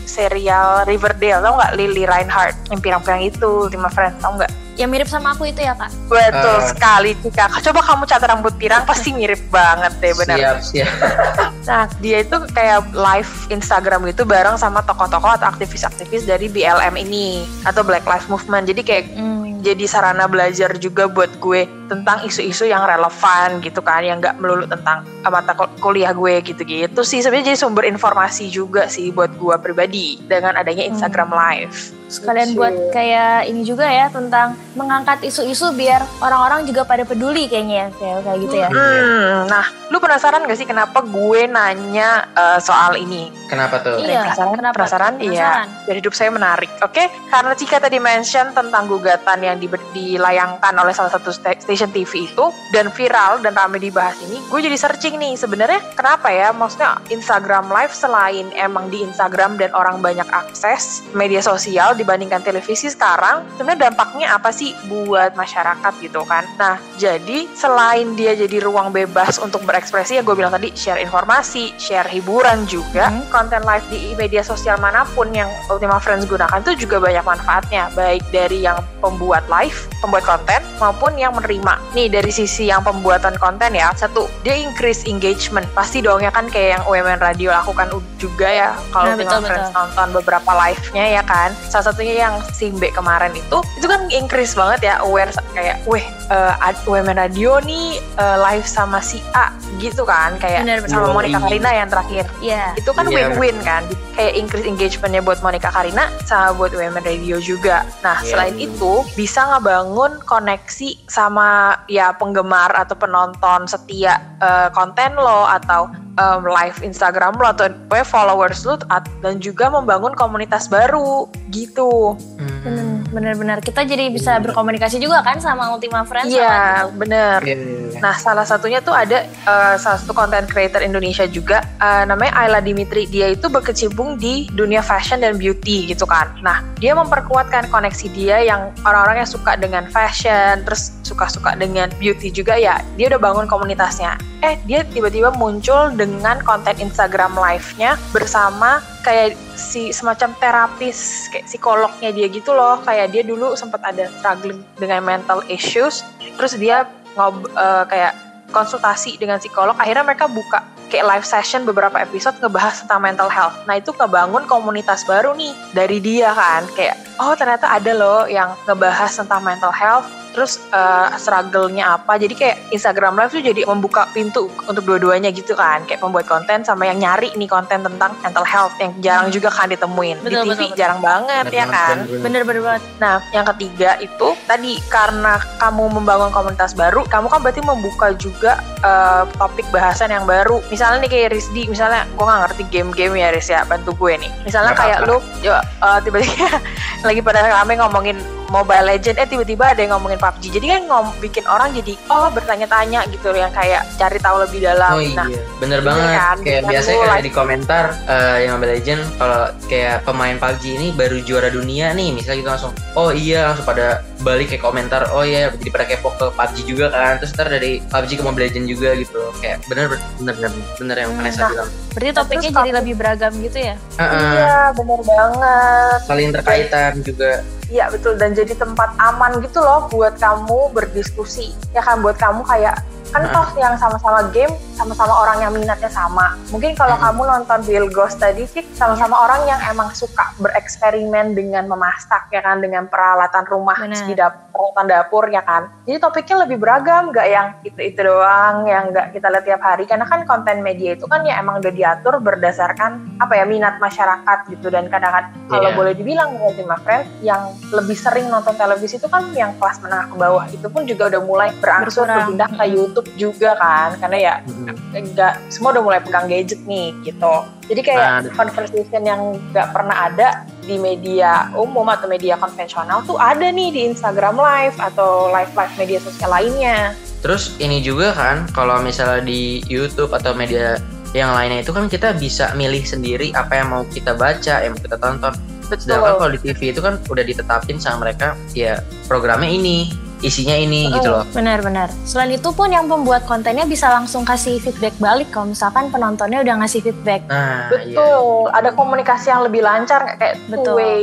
serial 0.09 0.83
Riverdale 0.83 1.39
tau 1.39 1.53
nggak? 1.55 1.71
Lily 1.77 2.03
Reinhardt 2.03 2.57
yang 2.67 2.81
pirang-pirang 2.81 3.21
itu 3.21 3.69
Ultima 3.69 3.87
Friends 3.87 4.17
tau 4.17 4.33
nggak? 4.33 4.49
Yang 4.73 4.89
mirip 4.89 5.07
sama 5.07 5.35
aku 5.35 5.43
itu 5.43 5.59
ya 5.59 5.75
kak? 5.75 5.91
betul 6.07 6.55
Eh. 6.55 6.65
sekali 6.65 7.11
Cika 7.19 7.51
coba 7.61 7.79
kamu 7.83 8.03
catat 8.05 8.27
rambut 8.27 8.55
pirang 8.55 8.83
pasti 8.83 9.11
mirip 9.11 9.43
banget 9.47 9.91
deh 9.99 10.15
benar 10.15 10.37
siap 10.63 10.87
siap. 10.87 10.91
Nah 11.69 11.85
dia 11.99 12.23
itu 12.23 12.33
kayak 12.49 12.89
live 12.89 13.31
Instagram 13.49 14.07
gitu 14.07 14.23
bareng 14.23 14.55
sama 14.55 14.81
tokoh-tokoh 14.81 15.35
atau 15.35 15.47
aktivis-aktivis 15.47 16.23
dari 16.23 16.47
BLM 16.47 16.95
ini 16.97 17.43
atau 17.61 17.83
Black 17.83 18.03
Lives 18.03 18.25
Movement. 18.25 18.65
Jadi 18.65 18.81
kayak 18.81 19.05
Hmm. 19.11 19.59
jadi 19.59 19.83
sarana 19.85 20.25
belajar 20.25 20.79
juga 20.79 21.05
buat 21.05 21.29
gue 21.37 21.67
tentang 21.89 22.21
isu-isu 22.21 22.63
yang 22.63 22.85
relevan 22.85 23.57
gitu 23.59 23.81
kan 23.81 23.99
yang 23.99 24.21
nggak 24.21 24.37
melulu 24.37 24.63
tentang 24.63 25.01
eh, 25.01 25.27
mata 25.27 25.51
kul- 25.51 25.73
kuliah 25.79 26.13
gue 26.13 26.39
gitu-gitu 26.39 27.01
sih. 27.01 27.19
Sebenarnya 27.19 27.51
jadi 27.51 27.59
sumber 27.59 27.83
informasi 27.83 28.47
juga 28.47 28.85
sih 28.85 29.09
buat 29.09 29.33
gue 29.33 29.55
pribadi 29.57 30.21
dengan 30.21 30.53
adanya 30.53 30.85
Instagram 30.85 31.29
Live. 31.29 31.97
Sekalian 32.07 32.53
buat 32.53 32.73
kayak 32.89 33.45
ini 33.45 33.61
juga 33.61 33.85
ya 33.85 34.09
tentang 34.09 34.57
mengangkat 34.73 35.21
isu-isu 35.21 35.69
biar 35.73 36.01
orang-orang 36.19 36.65
juga 36.65 36.81
pada 36.81 37.05
peduli 37.05 37.45
kayaknya 37.45 37.75
ya 37.75 37.87
kayak 37.93 38.17
kayak 38.23 38.37
gitu 38.39 38.55
ya. 38.55 38.69
Hmm, 38.69 39.45
nah 39.45 39.61
lu 39.89 39.97
penasaran 39.97 40.41
gak 40.41 40.57
sih 40.57 40.65
kenapa 40.65 41.01
gue 41.01 41.41
nanya 41.45 42.09
eh, 42.31 42.59
soal 42.59 42.97
ini? 42.97 43.29
Kenapa 43.45 43.81
tuh? 43.81 43.97
Iya. 43.99 44.25
penasaran? 44.25 44.53
kenapa? 44.53 44.75
penasaran? 44.75 45.13
Iya 45.19 45.49
dari 45.85 45.97
hidup 45.99 46.13
saya 46.13 46.29
menarik. 46.29 46.69
Oke 46.81 47.09
karena 47.29 47.53
Cika 47.53 47.77
tadi 47.77 47.97
mention 47.97 48.53
tentang 48.53 48.85
gugatan 48.85 49.37
yang 49.39 49.57
di- 49.57 49.69
dilayangkan 49.93 50.73
oleh 50.75 50.93
salah 50.93 51.09
satu 51.09 51.29
sta- 51.29 51.57
station 51.79 51.95
TV 51.95 52.27
itu 52.27 52.45
dan 52.75 52.91
viral 52.91 53.39
dan 53.39 53.55
ramai 53.55 53.79
dibahas 53.79 54.19
ini 54.19 54.43
gue 54.51 54.59
jadi 54.59 54.75
searching 54.75 55.15
nih 55.15 55.39
sebenarnya 55.39 55.79
kenapa 55.95 56.27
ya 56.27 56.51
maksudnya 56.51 56.99
Instagram 57.07 57.71
live 57.71 57.95
selain 57.95 58.51
emang 58.59 58.91
di 58.91 58.99
Instagram 58.99 59.55
dan 59.55 59.71
orang 59.71 60.03
banyak 60.03 60.27
akses 60.27 61.07
media 61.15 61.39
sosial 61.39 61.95
dibandingkan 61.95 62.43
televisi 62.43 62.91
sekarang 62.91 63.47
sebenarnya 63.55 63.87
dampaknya 63.87 64.27
apa 64.35 64.51
sih 64.51 64.75
buat 64.91 65.39
masyarakat 65.39 65.93
gitu 66.03 66.27
kan 66.27 66.43
nah 66.59 66.75
jadi 66.99 67.47
selain 67.55 68.19
dia 68.19 68.35
jadi 68.35 68.59
ruang 68.59 68.91
bebas 68.91 69.39
untuk 69.39 69.63
berekspresi 69.63 70.19
ya 70.19 70.23
gue 70.27 70.35
bilang 70.35 70.51
tadi 70.51 70.75
share 70.75 70.99
informasi 70.99 71.71
share 71.79 72.11
hiburan 72.11 72.67
juga 72.67 73.07
Hmm. 73.09 73.23
konten 73.31 73.63
live 73.63 73.87
di 73.87 74.11
media 74.19 74.43
sosial 74.43 74.75
mana 74.83 75.07
pun 75.15 75.31
yang 75.31 75.47
Ultima 75.71 75.97
Friends 76.03 76.27
gunakan 76.27 76.59
itu 76.59 76.83
juga 76.83 76.99
banyak 76.99 77.23
manfaatnya 77.23 77.87
baik 77.95 78.27
dari 78.35 78.67
yang 78.67 78.75
pembuat 78.99 79.47
live 79.47 79.87
pembuat 80.03 80.27
konten 80.27 80.59
maupun 80.77 81.15
yang 81.15 81.31
menerima 81.31 81.68
nih 81.91 82.07
dari 82.07 82.29
sisi 82.29 82.65
yang 82.65 82.81
pembuatan 82.81 83.35
konten 83.35 83.71
ya 83.71 83.89
satu 83.93 84.25
dia 84.41 84.55
increase 84.55 85.05
engagement 85.05 85.65
pasti 85.71 85.99
dong 85.99 86.19
ya 86.19 86.29
kan 86.29 86.45
kayak 86.45 86.69
yang 86.71 86.83
UMN 86.85 87.19
Radio 87.19 87.49
lakukan 87.51 87.87
juga 88.15 88.47
ya 88.47 88.69
kalau 88.89 89.11
Nah, 89.11 89.17
Friends 89.39 89.67
betul. 89.67 89.75
nonton 89.75 90.07
beberapa 90.13 90.51
live-nya 90.57 91.05
ya 91.11 91.23
kan 91.23 91.49
salah 91.65 91.85
satunya 91.87 92.15
yang 92.19 92.35
Simbe 92.49 92.89
kemarin 92.89 93.31
itu 93.31 93.57
itu 93.75 93.85
kan 93.85 94.05
increase 94.09 94.53
banget 94.53 94.79
ya 94.85 94.93
aware 94.99 95.27
kayak 95.51 95.81
weh 95.83 96.03
eh, 96.29 96.53
ad- 96.59 96.79
UMN 96.85 97.17
Radio 97.17 97.57
nih 97.59 97.87
eh, 97.97 98.37
live 98.39 98.63
sama 98.63 98.99
si 98.99 99.17
A 99.33 99.49
gitu 99.77 100.03
kan 100.03 100.35
kayak 100.37 100.63
Benar, 100.63 100.79
benar. 100.81 100.91
sama. 100.91 101.11
Monica 101.11 101.39
Karina 101.39 101.69
yang 101.71 101.89
terakhir 101.89 102.25
Iya. 102.39 102.65
itu 102.75 102.91
kan 102.91 103.05
Iya. 103.05 103.15
win-win 103.31 103.57
kan 103.61 103.83
kayak 104.13 104.33
increase 104.35 104.65
engagementnya 104.65 105.19
buat 105.19 105.39
Monica 105.39 105.69
Karina 105.69 106.07
sama 106.21 106.53
buat 106.53 106.71
Women 106.71 107.01
Radio 107.01 107.39
juga 107.39 107.83
nah 107.99 108.19
Iya. 108.19 108.29
selain 108.29 108.55
itu 108.57 108.93
bisa 109.13 109.41
ngebangun 109.47 110.21
koneksi 110.21 110.89
sama 111.05 111.49
ya 111.87 112.11
penggemar 112.11 112.71
atau 112.73 112.95
penonton 112.95 113.65
setia 113.65 114.17
eh, 114.37 114.67
konten 114.71 115.15
lo 115.15 115.45
atau 115.45 115.87
em, 116.15 116.41
live 116.43 116.79
Instagram 116.81 117.35
lo 117.35 117.47
atau 117.49 117.67
followers 118.03 118.63
lo 118.63 118.75
at- 118.89 119.07
dan 119.19 119.37
juga 119.37 119.67
membangun 119.67 120.13
komunitas 120.13 120.67
baru 120.67 121.25
gitu 121.49 122.15
Hmm. 122.39 122.88
Bener-bener 123.09 123.57
kita 123.59 123.81
jadi 123.85 124.13
bisa 124.13 124.37
berkomunikasi 124.37 125.01
juga 125.01 125.25
kan 125.25 125.41
sama 125.41 125.73
Ultima 125.73 126.05
Friends. 126.05 126.29
Iya, 126.29 126.85
sama 126.85 126.93
bener. 126.93 127.39
Iya, 127.41 127.55
iya, 127.57 127.77
iya. 127.89 127.99
Nah, 127.99 128.15
salah 128.15 128.45
satunya 128.45 128.79
tuh 128.79 128.93
ada 128.93 129.25
eh, 129.25 129.75
salah 129.81 129.99
satu 129.99 130.13
content 130.13 130.45
creator 130.45 130.85
Indonesia 130.85 131.25
juga, 131.25 131.65
eh, 131.81 132.03
namanya 132.05 132.37
Ayla 132.37 132.61
Dimitri. 132.61 133.09
Dia 133.09 133.33
itu 133.33 133.49
berkecimpung 133.49 134.21
di 134.21 134.45
dunia 134.53 134.85
fashion 134.85 135.25
dan 135.25 135.41
beauty 135.41 135.89
gitu 135.89 136.05
kan. 136.05 136.29
Nah, 136.45 136.61
dia 136.77 136.93
memperkuatkan 136.93 137.67
koneksi 137.73 138.07
dia 138.13 138.37
yang 138.45 138.69
orang-orang 138.85 139.25
yang 139.25 139.29
suka 139.29 139.57
dengan 139.57 139.89
fashion, 139.89 140.61
terus 140.63 140.93
suka-suka 141.01 141.57
dengan 141.57 141.89
beauty 141.97 142.29
juga 142.29 142.55
ya. 142.55 142.77
Dia 142.95 143.09
udah 143.09 143.21
bangun 143.21 143.45
komunitasnya. 143.49 144.21
Eh, 144.39 144.55
dia 144.63 144.87
tiba-tiba 144.87 145.35
muncul 145.35 145.91
dengan 145.97 146.39
konten 146.45 146.77
Instagram 146.79 147.35
live-nya 147.35 147.99
bersama 148.15 148.79
kayak 149.01 149.35
si 149.55 149.91
semacam 149.95 150.35
terapis 150.37 151.29
kayak 151.31 151.45
psikolognya 151.47 152.09
dia 152.11 152.27
gitu 152.29 152.51
loh. 152.51 152.81
Kayak 152.83 153.13
dia 153.15 153.23
dulu 153.23 153.55
sempat 153.55 153.83
ada 153.83 154.11
struggling 154.19 154.61
dengan 154.77 155.03
mental 155.03 155.43
issues 155.47 156.03
terus 156.39 156.55
dia 156.55 156.87
ngob 157.15 157.47
eh, 157.51 157.83
kayak 157.87 158.13
konsultasi 158.49 159.17
dengan 159.21 159.37
psikolog. 159.37 159.77
Akhirnya 159.77 160.03
mereka 160.03 160.25
buka 160.25 160.65
kayak 160.89 161.05
live 161.05 161.27
session 161.27 161.63
beberapa 161.69 162.01
episode 162.01 162.35
ngebahas 162.41 162.81
tentang 162.81 162.99
mental 163.05 163.29
health. 163.29 163.53
Nah 163.69 163.77
itu 163.77 163.93
ngebangun 163.93 164.49
komunitas 164.49 165.05
baru 165.05 165.37
nih 165.37 165.53
dari 165.71 166.01
dia 166.01 166.33
kan. 166.33 166.65
Kayak 166.73 166.97
oh 167.21 167.37
ternyata 167.37 167.69
ada 167.69 167.91
loh 167.93 168.25
yang 168.25 168.57
ngebahas 168.65 169.13
tentang 169.13 169.45
mental 169.45 169.69
health 169.69 170.09
terus 170.29 170.61
eh, 170.69 171.07
struggle-nya 171.15 171.97
apa 171.97 172.15
jadi 172.15 172.33
kayak 172.33 172.57
Instagram 172.69 173.17
Live 173.17 173.33
tuh 173.33 173.41
jadi 173.41 173.61
membuka 173.65 174.05
pintu 174.11 174.47
untuk 174.65 174.85
dua-duanya 174.85 175.29
gitu 175.29 175.53
kan 175.53 175.83
kayak 175.83 175.99
pembuat 175.99 176.25
konten 176.25 176.61
sama 176.61 176.85
yang 176.85 176.97
nyari 176.97 177.33
nih 177.33 177.49
konten 177.49 177.81
tentang 177.81 178.13
mental 178.21 178.45
health 178.45 178.73
yang 178.77 178.93
jarang 178.99 179.29
juga 179.29 179.49
kan 179.49 179.67
ditemuin 179.67 180.21
Betul, 180.21 180.29
di 180.29 180.35
TV 180.35 180.49
betul, 180.49 180.65
betul. 180.69 180.77
jarang 180.77 180.99
banget 181.01 181.43
Bener 181.45 181.55
ya 181.55 181.65
banget, 181.65 181.75
kan 181.75 181.97
bener-bener. 182.21 182.61
Banget. 182.61 182.83
Nah, 182.99 183.13
yang 183.31 183.45
ketiga 183.55 183.89
itu 183.97 184.27
tadi 184.43 184.77
karena 184.87 185.39
kamu 185.57 185.83
membangun 185.95 186.29
komunitas 186.29 186.73
baru, 186.73 187.07
kamu 187.07 187.27
kan 187.27 187.39
berarti 187.39 187.61
membuka 187.63 188.07
juga 188.13 188.59
eh, 188.79 189.23
topik 189.35 189.65
bahasan 189.71 190.11
yang 190.11 190.23
baru. 190.23 190.59
Misalnya 190.67 191.07
nih 191.07 191.11
kayak 191.11 191.29
Rizdi, 191.33 191.67
misalnya 191.67 192.03
gue 192.09 192.25
nggak 192.25 192.41
ngerti 192.47 192.63
game-game 192.69 193.15
ya 193.15 193.31
Riz 193.31 193.47
ya, 193.47 193.63
bantu 193.63 193.95
gue 193.95 194.19
nih. 194.19 194.31
Misalnya 194.43 194.75
Nggak 194.75 194.83
kayak 194.83 194.97
apa-apa. 195.03 195.11
lu 195.11 195.17
ya, 195.41 195.57
eh, 195.63 195.99
tiba-tiba 196.03 196.47
lagi 197.07 197.21
pada 197.23 197.39
rame 197.47 197.73
ngomongin 197.79 198.17
Mobile 198.49 198.85
Legend, 198.87 199.15
eh 199.15 199.25
tiba-tiba 199.25 199.71
ada 199.71 199.79
yang 199.79 199.93
ngomongin 199.93 200.17
PUBG. 200.17 200.43
Jadi 200.51 200.65
kan 200.67 200.81
ngom 200.85 201.07
bikin 201.17 201.45
orang 201.45 201.69
jadi 201.71 201.93
oh 202.09 202.27
bertanya-tanya 202.29 203.05
gitu 203.07 203.29
yang 203.31 203.49
kayak 203.49 203.85
cari 203.95 204.17
tahu 204.17 204.41
lebih 204.41 204.59
dalam. 204.63 204.91
Oh 204.91 204.99
iya, 204.99 205.15
Nah, 205.15 205.27
bener 205.57 205.79
Iya 205.79 205.85
banget. 205.85 206.09
kan, 206.11 206.37
Kayak 206.41 206.61
biasanya 206.65 206.99
kayak 207.05 207.21
di 207.21 207.31
komentar 207.31 207.85
eh, 208.05 208.37
yang 208.43 208.51
Mobile 208.55 208.73
Legend 208.73 209.01
kalau 209.15 209.41
kayak 209.65 209.95
pemain 210.01 210.35
PUBG 210.35 210.63
ini 210.73 210.87
baru 210.91 211.17
juara 211.21 211.49
dunia 211.49 211.91
nih, 211.91 212.09
misalnya 212.11 212.37
gitu 212.37 212.49
langsung, 212.49 212.73
oh 212.93 213.09
iya 213.09 213.47
langsung 213.47 213.63
pada 213.63 213.87
balik 214.19 214.49
kayak 214.49 214.59
komentar, 214.61 215.01
oh 215.09 215.21
iya 215.21 215.53
jadi 215.53 215.69
pada 215.69 215.85
kepo 215.85 216.09
ke 216.11 216.25
PUBG 216.29 216.57
juga 216.65 216.89
kan, 216.89 217.13
terus 217.17 217.31
ntar 217.31 217.47
dari 217.47 217.79
PUBG 217.85 218.17
ke 218.17 218.23
Mobile 218.23 218.45
Legend 218.45 218.65
juga 218.67 218.89
gitu, 218.93 219.21
kayak 219.39 219.61
bener 219.67 219.85
bener 220.17 220.33
bener, 220.35 220.51
bener 220.75 220.95
yang 220.97 221.09
Hmm, 221.09 221.19
Vanessa 221.19 221.39
nah. 221.39 221.49
bilang. 221.49 221.69
Berarti 221.89 222.11
topiknya 222.13 222.41
Terus 222.41 222.57
jadi 222.57 222.71
lebih 222.75 222.93
beragam 222.95 223.33
gitu 223.37 223.57
ya? 223.59 223.75
Heeh, 223.95 224.31
iya 224.33 224.57
bener 224.73 224.99
banget. 224.99 225.99
saling 226.03 226.29
terkaitan 226.31 226.93
juga. 227.01 227.31
Iya 227.69 227.93
betul. 227.93 228.17
Dan 228.17 228.33
jadi 228.33 228.53
tempat 228.57 228.97
aman 228.97 229.37
gitu 229.45 229.61
loh 229.61 229.85
buat 229.93 230.17
kamu 230.17 230.73
berdiskusi. 230.73 231.53
Ya 231.71 231.85
kan? 231.85 232.01
Buat 232.01 232.17
kamu 232.17 232.41
kayak 232.45 232.81
kan 233.09 233.21
Nah. 233.21 233.31
toh 233.31 233.47
yang 233.55 233.73
sama-sama 233.75 234.21
game 234.29 234.49
sama-sama 234.71 235.11
orang 235.17 235.37
yang 235.39 235.51
minatnya 235.51 235.89
sama 235.89 236.37
mungkin 236.49 236.71
kalau 236.73 236.93
Hmm. 236.93 237.03
kamu 237.09 237.21
nonton 237.27 237.59
Bill 237.63 237.87
Ghost 237.87 238.17
tadi 238.17 238.45
sih 238.45 238.63
sama-sama 238.71 239.17
orang 239.19 239.43
yang 239.45 239.59
emang 239.65 239.89
suka 239.91 240.31
bereksperimen 240.39 241.33
dengan 241.33 241.65
memasak 241.65 242.29
ya 242.29 242.39
kan 242.39 242.59
dengan 242.59 242.85
peralatan 242.85 243.43
rumah 243.45 243.75
Benar. 243.75 244.05
di 244.05 244.13
dapur 244.13 244.47
peralatan 244.49 244.87
dapur 244.87 245.23
ya 245.27 245.41
kan 245.41 245.63
jadi 245.83 245.97
topiknya 245.97 246.35
lebih 246.43 246.57
beragam 246.57 247.09
nggak 247.09 247.27
yang 247.27 247.47
itu 247.61 247.79
itu 247.81 247.99
doang 247.99 248.63
yang 248.65 248.89
nggak 248.89 249.11
kita 249.11 249.27
lihat 249.27 249.43
tiap 249.43 249.61
hari 249.61 249.83
karena 249.83 250.03
kan 250.03 250.23
konten 250.23 250.59
media 250.59 250.93
itu 250.93 251.05
kan 251.05 251.23
ya 251.23 251.39
emang 251.39 251.59
udah 251.59 251.71
diatur 251.71 252.19
berdasarkan 252.19 252.91
apa 253.17 253.33
ya 253.33 253.43
minat 253.43 253.79
masyarakat 253.79 254.37
gitu 254.49 254.67
dan 254.67 254.87
kadang-kadang 254.87 255.31
kalau 255.47 255.69
Iya. 255.69 255.75
boleh 255.75 255.93
dibilang 255.93 256.29
ya 256.31 256.41
Ultima 256.45 256.75
Friends 256.77 257.07
yang 257.21 257.41
lebih 257.69 257.95
sering 257.95 258.27
nonton 258.27 258.53
televisi 258.53 258.95
itu 258.95 259.07
kan 259.07 259.27
yang 259.33 259.55
kelas 259.55 259.79
menengah 259.79 260.07
ke 260.07 260.15
bawah 260.15 260.45
itu 260.47 260.67
pun 260.67 260.83
juga 260.83 261.07
udah 261.07 261.21
mulai 261.21 261.49
berangsur 261.55 262.05
berpindah 262.05 262.49
ke 262.49 262.65
YouTube 262.69 262.98
juga 263.15 263.55
kan 263.57 263.95
karena 263.99 264.17
ya 264.17 264.33
Mm-mm. 264.47 264.75
enggak 264.95 265.39
semua 265.47 265.75
udah 265.75 265.83
mulai 265.83 265.99
pegang 266.01 266.27
gadget 266.27 266.59
nih 266.65 266.93
gitu. 267.05 267.33
Jadi 267.69 267.81
kayak 267.85 268.07
Nah, 268.09 268.33
conversation 268.33 269.01
yang 269.05 269.37
nggak 269.53 269.69
pernah 269.69 270.09
ada 270.09 270.43
di 270.65 270.81
media 270.81 271.53
umum 271.53 271.85
atau 271.85 272.09
media 272.09 272.37
konvensional 272.37 273.05
tuh 273.05 273.17
ada 273.21 273.53
nih 273.53 273.69
di 273.69 273.81
Instagram 273.93 274.37
Live 274.37 274.77
atau 274.81 275.29
live 275.29 275.53
live 275.53 275.73
media 275.77 275.99
sosial 276.01 276.29
lainnya. 276.33 276.97
Terus 277.19 277.53
ini 277.59 277.83
juga 277.83 278.15
kan, 278.15 278.47
kalau 278.55 278.79
misalnya 278.79 279.27
di 279.27 279.59
YouTube 279.67 280.15
atau 280.15 280.31
media 280.31 280.79
yang 281.11 281.33
lainnya 281.35 281.65
itu 281.65 281.73
kan 281.73 281.89
kita 281.89 282.15
bisa 282.15 282.53
milih 282.55 282.85
sendiri 282.85 283.33
apa 283.35 283.59
yang 283.59 283.67
mau 283.73 283.83
kita 283.89 284.15
baca, 284.15 284.61
yang 284.63 284.77
mau 284.77 284.81
kita 284.81 284.97
tonton. 284.97 285.33
Sedangkan 285.69 286.17
kalau 286.17 286.31
di 286.33 286.39
TV 286.41 286.73
itu 286.73 286.81
kan 286.81 286.97
udah 287.11 287.23
ditetapin 287.25 287.77
sama 287.77 288.09
mereka, 288.09 288.33
ya 288.57 288.81
programnya 289.05 289.49
ini, 289.51 289.91
isinya 290.19 290.55
ini 290.55 290.91
gitu 290.91 291.09
loh. 291.09 291.23
Benar-benar. 291.31 291.87
Selain 292.03 292.35
itu 292.35 292.49
pun 292.51 292.67
yang 292.69 292.91
pembuat 292.91 293.23
kontennya 293.23 293.63
bisa 293.63 293.87
langsung 293.87 294.27
kasih 294.27 294.59
feedback 294.59 294.95
balik 294.99 295.31
kalau 295.31 295.51
misalkan 295.51 295.87
penontonnya 295.89 296.43
udah 296.43 296.55
ngasih 296.63 296.83
feedback. 296.83 297.23
Nah, 297.31 297.71
iya. 297.71 297.95
Betul, 297.95 298.51
ada 298.51 298.69
komunikasi 298.75 299.31
yang 299.31 299.41
lebih 299.47 299.61
lancar 299.63 300.03
nggak? 300.03 300.17
kayak 300.19 300.35
Betul. 300.51 300.65
two 300.65 300.75
way 300.75 300.97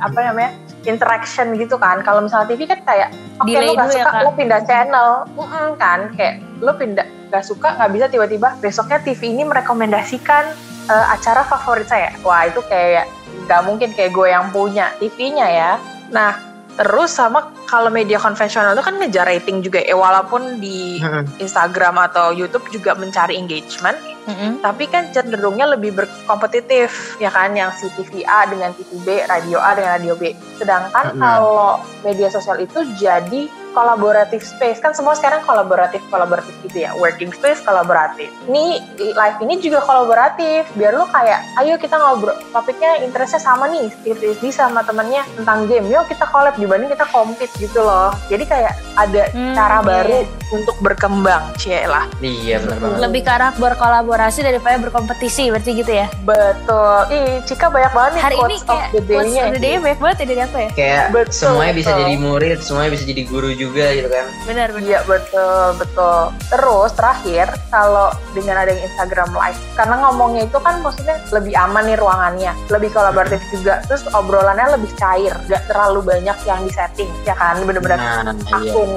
apa 0.00 0.18
namanya 0.18 0.50
interaction 0.88 1.54
gitu 1.60 1.76
kan. 1.76 2.00
Kalau 2.00 2.24
misalnya 2.24 2.48
TV 2.50 2.64
kan 2.64 2.80
kayak 2.82 3.08
oke 3.38 3.48
Delay 3.48 3.68
lo 3.68 3.72
nggak 3.76 3.86
dulu 3.86 3.94
ya, 3.94 4.04
suka 4.04 4.10
Kak? 4.10 4.22
lo 4.24 4.30
pindah 4.34 4.60
channel, 4.64 5.10
Mm-mm, 5.36 5.68
kan 5.76 6.00
kayak 6.16 6.34
lo 6.64 6.72
pindah 6.76 7.06
nggak 7.30 7.44
suka 7.46 7.68
nggak 7.78 7.90
bisa 7.94 8.06
tiba-tiba 8.10 8.48
besoknya 8.58 8.98
TV 9.04 9.20
ini 9.30 9.44
merekomendasikan 9.46 10.44
eh, 10.88 11.06
acara 11.12 11.44
favorit 11.44 11.86
saya. 11.86 12.10
Wah 12.24 12.48
itu 12.48 12.64
kayak 12.66 13.06
nggak 13.46 13.60
mungkin 13.66 13.90
kayak 13.92 14.10
gue 14.16 14.28
yang 14.32 14.48
punya 14.50 14.90
TV-nya 14.98 15.46
ya. 15.46 15.72
Nah 16.10 16.49
terus 16.78 17.10
sama 17.10 17.50
kalau 17.66 17.90
media 17.90 18.18
konvensional 18.18 18.74
itu 18.74 18.82
kan 18.82 18.96
ngejar 18.98 19.26
rating 19.26 19.62
juga 19.62 19.82
ya 19.82 19.94
walaupun 19.94 20.58
di. 20.62 20.98
Instagram 21.40 21.96
atau 22.10 22.30
YouTube 22.30 22.68
juga 22.70 22.94
mencari 22.94 23.34
engagement 23.34 23.96
Mm-mm. 24.28 24.60
tapi 24.60 24.84
kan 24.86 25.08
cenderungnya 25.10 25.64
lebih 25.72 25.96
berkompetitif 25.96 27.16
ya 27.18 27.32
kan 27.32 27.56
yang 27.56 27.72
si 27.72 27.88
TV 27.96 28.22
A 28.28 28.44
dengan 28.46 28.70
TV 28.76 29.00
B, 29.02 29.08
radio 29.24 29.58
A 29.58 29.72
dengan 29.72 29.96
radio 29.96 30.14
B. 30.14 30.36
Sedangkan 30.60 31.16
kalau 31.16 31.80
media 32.04 32.28
sosial 32.28 32.60
itu 32.60 32.84
jadi 33.00 33.48
kolaboratif 33.70 34.42
space 34.42 34.78
kan 34.78 34.92
semua 34.92 35.14
sekarang 35.14 35.40
kolaboratif 35.42 36.02
kolaboratif 36.08 36.52
gitu 36.62 36.84
ya 36.84 36.90
working 36.96 37.30
space 37.30 37.62
kolaboratif 37.62 38.28
ini 38.46 38.82
live 38.98 39.38
ini 39.40 39.58
juga 39.58 39.80
kolaboratif 39.80 40.66
biar 40.74 40.94
lu 40.94 41.06
kayak 41.08 41.40
ayo 41.58 41.76
kita 41.76 41.94
ngobrol 41.94 42.36
topiknya 42.50 43.00
interestnya 43.00 43.40
sama 43.40 43.66
nih 43.66 43.88
Rizdi 44.04 44.50
sama 44.50 44.82
temennya 44.82 45.24
tentang 45.34 45.64
game 45.66 45.88
yuk 45.88 46.06
kita 46.06 46.26
collab 46.26 46.54
dibanding 46.54 46.90
kita 46.90 47.06
compete 47.08 47.52
gitu 47.56 47.80
loh 47.80 48.12
jadi 48.26 48.44
kayak 48.44 48.74
ada 48.96 49.22
Hmm, 49.30 49.54
cara 49.54 49.78
iya. 49.78 49.86
baru 49.86 50.18
untuk 50.50 50.76
berkembang 50.82 51.54
cie 51.54 51.86
lah 51.86 52.02
Iya 52.18 52.58
benar 52.58 52.78
banget. 52.82 52.98
Lebih 53.00 53.20
ke 53.22 53.30
arah 53.30 53.52
berkolaborasi 53.54 54.40
daripada 54.42 54.76
berkompetisi 54.76 55.48
berarti 55.48 55.70
gitu 55.78 55.92
ya. 55.94 56.10
Betul. 56.26 56.98
Ih, 57.14 57.38
Cika 57.46 57.70
banyak 57.70 57.92
banget 57.94 58.10
nih 58.18 58.22
Hari 58.22 58.34
ini 58.34 58.42
quotes 58.58 58.64
kayak 58.66 58.88
of 58.90 58.92
the 58.92 59.00
quotes 59.06 59.34
of 59.38 59.50
the 59.54 59.62
day 59.62 59.74
banyak 59.78 59.98
banget 59.98 60.16
ya 60.18 60.26
dari 60.26 60.40
aku 60.42 60.56
ya. 60.58 60.70
Kayak 60.74 61.04
Betul, 61.14 61.32
semuanya 61.32 61.74
bisa 61.78 61.90
betul. 61.90 62.00
jadi 62.02 62.14
murid, 62.18 62.58
semuanya 62.60 62.90
bisa 62.90 63.04
jadi 63.06 63.22
guru 63.24 63.48
juga 63.60 63.84
gitu 63.92 64.08
kan. 64.08 64.26
Benar 64.48 64.68
benar. 64.72 64.88
Iya 64.88 65.00
betul 65.04 65.64
betul. 65.76 66.20
Terus 66.48 66.90
terakhir 66.96 67.46
kalau 67.68 68.08
dengan 68.32 68.64
adanya 68.64 68.82
Instagram 68.88 69.30
Live, 69.36 69.60
karena 69.76 69.94
ngomongnya 70.08 70.42
itu 70.48 70.58
kan 70.58 70.80
maksudnya 70.80 71.16
lebih 71.30 71.54
aman 71.54 71.84
nih 71.84 71.96
ruangannya, 72.00 72.52
lebih 72.72 72.90
kolaboratif 72.90 73.40
juga. 73.52 73.84
Terus 73.86 74.08
obrolannya 74.10 74.80
lebih 74.80 74.90
cair, 74.96 75.36
gak 75.46 75.62
terlalu 75.68 76.00
banyak 76.02 76.36
yang 76.48 76.60
disetting, 76.64 77.10
ya 77.28 77.36
kan? 77.36 77.60
Bener-bener 77.62 78.00
Nah, 78.00 78.32
iya. 78.32 78.56
akun 78.56 78.92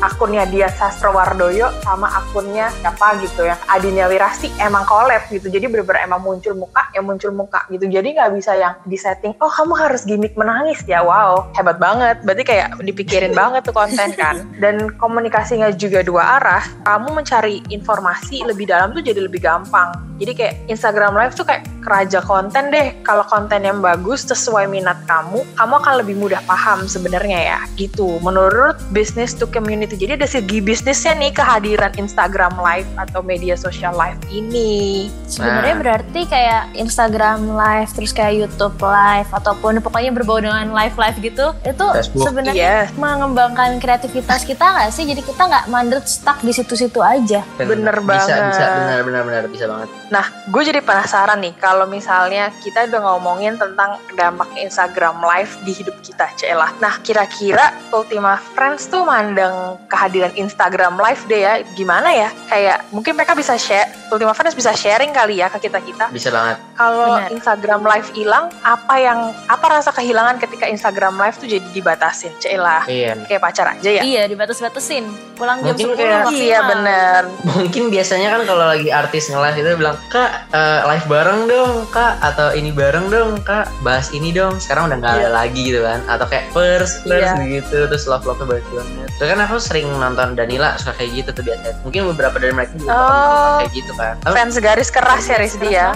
akunnya 0.00 0.44
dia 0.48 0.68
Sastrowardoyo 0.72 1.68
sama 1.84 2.08
akunnya 2.08 2.72
siapa 2.80 3.20
gitu 3.20 3.44
yang 3.44 3.60
Adinia 3.68 4.08
Wirasti 4.08 4.48
emang 4.62 4.88
collab 4.88 5.28
gitu 5.28 5.52
jadi 5.52 5.68
bener-bener 5.68 6.06
emang 6.08 6.24
muncul 6.24 6.56
muka 6.56 6.88
ya 6.94 7.04
muncul 7.04 7.34
muka 7.36 7.68
gitu 7.68 7.84
jadi 7.90 8.06
nggak 8.06 8.30
bisa 8.32 8.56
yang 8.56 8.74
disetting 8.88 9.36
oh 9.42 9.50
kamu 9.50 9.76
harus 9.76 10.08
gimmick 10.08 10.32
menangis 10.38 10.80
ya 10.88 11.04
wow 11.04 11.50
hebat 11.52 11.76
banget 11.76 12.22
berarti 12.24 12.42
kayak 12.46 12.68
dipikirin 12.80 13.36
banget 13.40 13.66
tuh 13.66 13.74
konten 13.76 14.05
kan? 14.14 14.36
Dan 14.60 14.94
komunikasinya 14.94 15.72
juga 15.74 16.04
dua 16.06 16.38
arah. 16.38 16.64
Kamu 16.84 17.16
mencari 17.16 17.64
informasi 17.72 18.46
lebih 18.46 18.70
dalam 18.70 18.94
tuh 18.94 19.02
jadi 19.02 19.24
lebih 19.24 19.42
gampang 19.42 20.15
Jadi 20.16 20.32
kayak 20.32 20.54
Instagram 20.72 21.12
Live 21.12 21.36
tuh 21.36 21.44
kayak 21.44 21.68
keraja 21.84 22.18
konten 22.18 22.74
deh. 22.74 22.98
Kalau 23.06 23.22
konten 23.30 23.62
yang 23.62 23.78
bagus 23.78 24.26
sesuai 24.26 24.66
minat 24.66 24.98
kamu, 25.06 25.46
kamu 25.54 25.74
akan 25.78 25.94
lebih 26.02 26.18
mudah 26.18 26.42
paham 26.42 26.90
sebenarnya 26.90 27.38
ya. 27.54 27.60
Gitu. 27.78 28.18
Menurut 28.24 28.74
business 28.90 29.36
to 29.36 29.46
community. 29.46 29.94
Jadi 29.94 30.18
ada 30.18 30.26
segi 30.26 30.58
bisnisnya 30.58 31.14
nih 31.14 31.30
kehadiran 31.30 31.94
Instagram 31.94 32.58
Live 32.58 32.90
atau 32.98 33.22
media 33.22 33.54
sosial 33.54 33.94
live 33.94 34.18
ini. 34.32 35.06
Sebenarnya 35.30 35.74
Nah. 35.76 35.82
berarti 35.82 36.20
kayak 36.26 36.62
Instagram 36.74 37.54
live, 37.54 37.90
terus 37.94 38.10
kayak 38.10 38.34
YouTube 38.34 38.76
live, 38.82 39.28
ataupun 39.30 39.78
pokoknya 39.78 40.10
berbau 40.10 40.42
dengan 40.42 40.72
live 40.74 40.96
live 40.98 41.16
gitu, 41.22 41.46
itu 41.62 41.86
sebenarnya 42.16 42.54
Iya. 42.56 42.80
mengembangkan 42.96 43.78
kreativitas 43.78 44.42
kita 44.42 44.64
nggak 44.64 44.90
sih? 44.90 45.04
Jadi 45.06 45.22
kita 45.22 45.42
nggak 45.46 45.64
mandek 45.70 46.04
stuck 46.08 46.40
di 46.42 46.50
situ-situ 46.50 46.98
aja. 46.98 47.46
Bener 47.60 47.94
bisa, 48.02 48.26
banget. 48.26 48.42
Bisa, 48.50 48.64
benar, 48.66 48.98
benar, 49.06 49.22
benar, 49.22 49.42
bisa 49.50 49.64
banget. 49.70 49.88
Nah, 50.06 50.22
gue 50.46 50.62
jadi 50.62 50.78
penasaran 50.78 51.42
nih 51.42 51.54
kalau 51.58 51.82
misalnya 51.84 52.54
kita 52.62 52.86
udah 52.86 53.00
ngomongin 53.02 53.58
tentang 53.58 53.98
dampak 54.14 54.46
Instagram 54.54 55.18
Live 55.18 55.58
di 55.62 55.74
hidup 55.74 55.98
kita, 55.98 56.30
Cela. 56.34 56.70
Nah, 56.78 57.02
kira-kira 57.02 57.74
Ultima 57.90 58.38
Friends 58.54 58.86
tuh 58.86 59.02
mandang 59.02 59.74
kehadiran 59.86 60.30
Instagram 60.34 60.94
Live 60.94 61.26
deh 61.26 61.42
ya, 61.42 61.52
gimana 61.74 62.14
ya? 62.14 62.30
Kayak 62.46 62.86
mungkin 62.90 63.18
mereka 63.18 63.34
bisa 63.34 63.58
share, 63.58 63.90
Ultima 64.08 64.30
Friends 64.30 64.54
bisa 64.54 64.70
sharing 64.70 65.10
kali 65.10 65.42
ya 65.42 65.50
ke 65.50 65.58
kita-kita. 65.60 66.06
Bisa 66.10 66.30
banget. 66.30 66.62
Kalau. 66.78 67.18
Instagram 67.26 67.82
Live 67.82 68.14
hilang, 68.14 68.46
apa 68.62 68.94
yang 68.96 69.18
apa 69.46 69.66
rasa 69.68 69.90
kehilangan 69.90 70.38
ketika 70.38 70.66
Instagram 70.66 71.18
Live 71.18 71.36
tuh 71.36 71.50
jadi 71.50 71.66
dibatasin, 71.72 72.30
Cela? 72.38 72.86
Iya. 72.86 73.18
Kayak 73.26 73.42
pacar 73.42 73.66
aja 73.74 73.90
ya? 73.90 74.02
Iya, 74.06 74.22
dibatas-batasin. 74.30 75.02
Pulang 75.34 75.60
jam 75.60 75.74
Mungkin 75.74 75.86
10 75.92 75.98
kayak- 75.98 76.24
maksimal. 76.24 76.46
Iya 76.46 76.58
bener. 76.62 77.20
Mungkin 77.44 77.84
biasanya 77.90 78.28
kan 78.30 78.42
kalau 78.46 78.64
lagi 78.70 78.88
artis 78.88 79.28
nge-live 79.28 79.58
itu 79.58 79.70
bilang, 79.76 79.95
Kak, 80.06 80.30
eh, 80.50 80.80
live 80.86 81.06
bareng 81.06 81.40
dong, 81.46 81.72
Kak. 81.88 82.20
Atau 82.20 82.52
ini 82.52 82.70
bareng 82.70 83.08
dong, 83.08 83.40
Kak. 83.40 83.68
Bahas 83.80 84.10
ini 84.10 84.30
dong. 84.30 84.56
Sekarang 84.56 84.86
udah 84.86 84.96
nggak 84.96 85.12
ada 85.14 85.20
Iya. 85.22 85.30
lagi 85.30 85.60
gitu 85.64 85.80
kan. 85.80 86.00
Atau 86.06 86.26
kayak 86.26 86.50
first, 86.50 87.02
first 87.02 87.32
Iya. 87.34 87.60
gitu. 87.60 87.78
Terus 87.86 88.04
love-love-nya 88.04 88.46
banyak 88.46 88.66
banget. 88.68 89.08
Terus 89.16 89.28
kan 89.30 89.40
aku 89.40 89.56
sering 89.56 89.86
nonton 89.92 90.28
Danila 90.32 90.76
suka 90.76 90.92
kayak 90.94 91.10
gitu 91.16 91.30
tuh 91.32 91.42
biasanya. 91.42 91.74
Mungkin 91.82 92.00
beberapa 92.12 92.36
dari 92.36 92.52
mereka 92.52 92.72
juga 92.76 92.90
Oh. 92.90 93.56
kayak 93.60 93.72
gitu 93.72 93.92
kan. 93.94 94.14
Fans 94.22 94.56
garis 94.56 94.88
keras 94.88 95.24
ya 95.24 95.36
Rizdi 95.36 95.68
ya? 95.68 95.90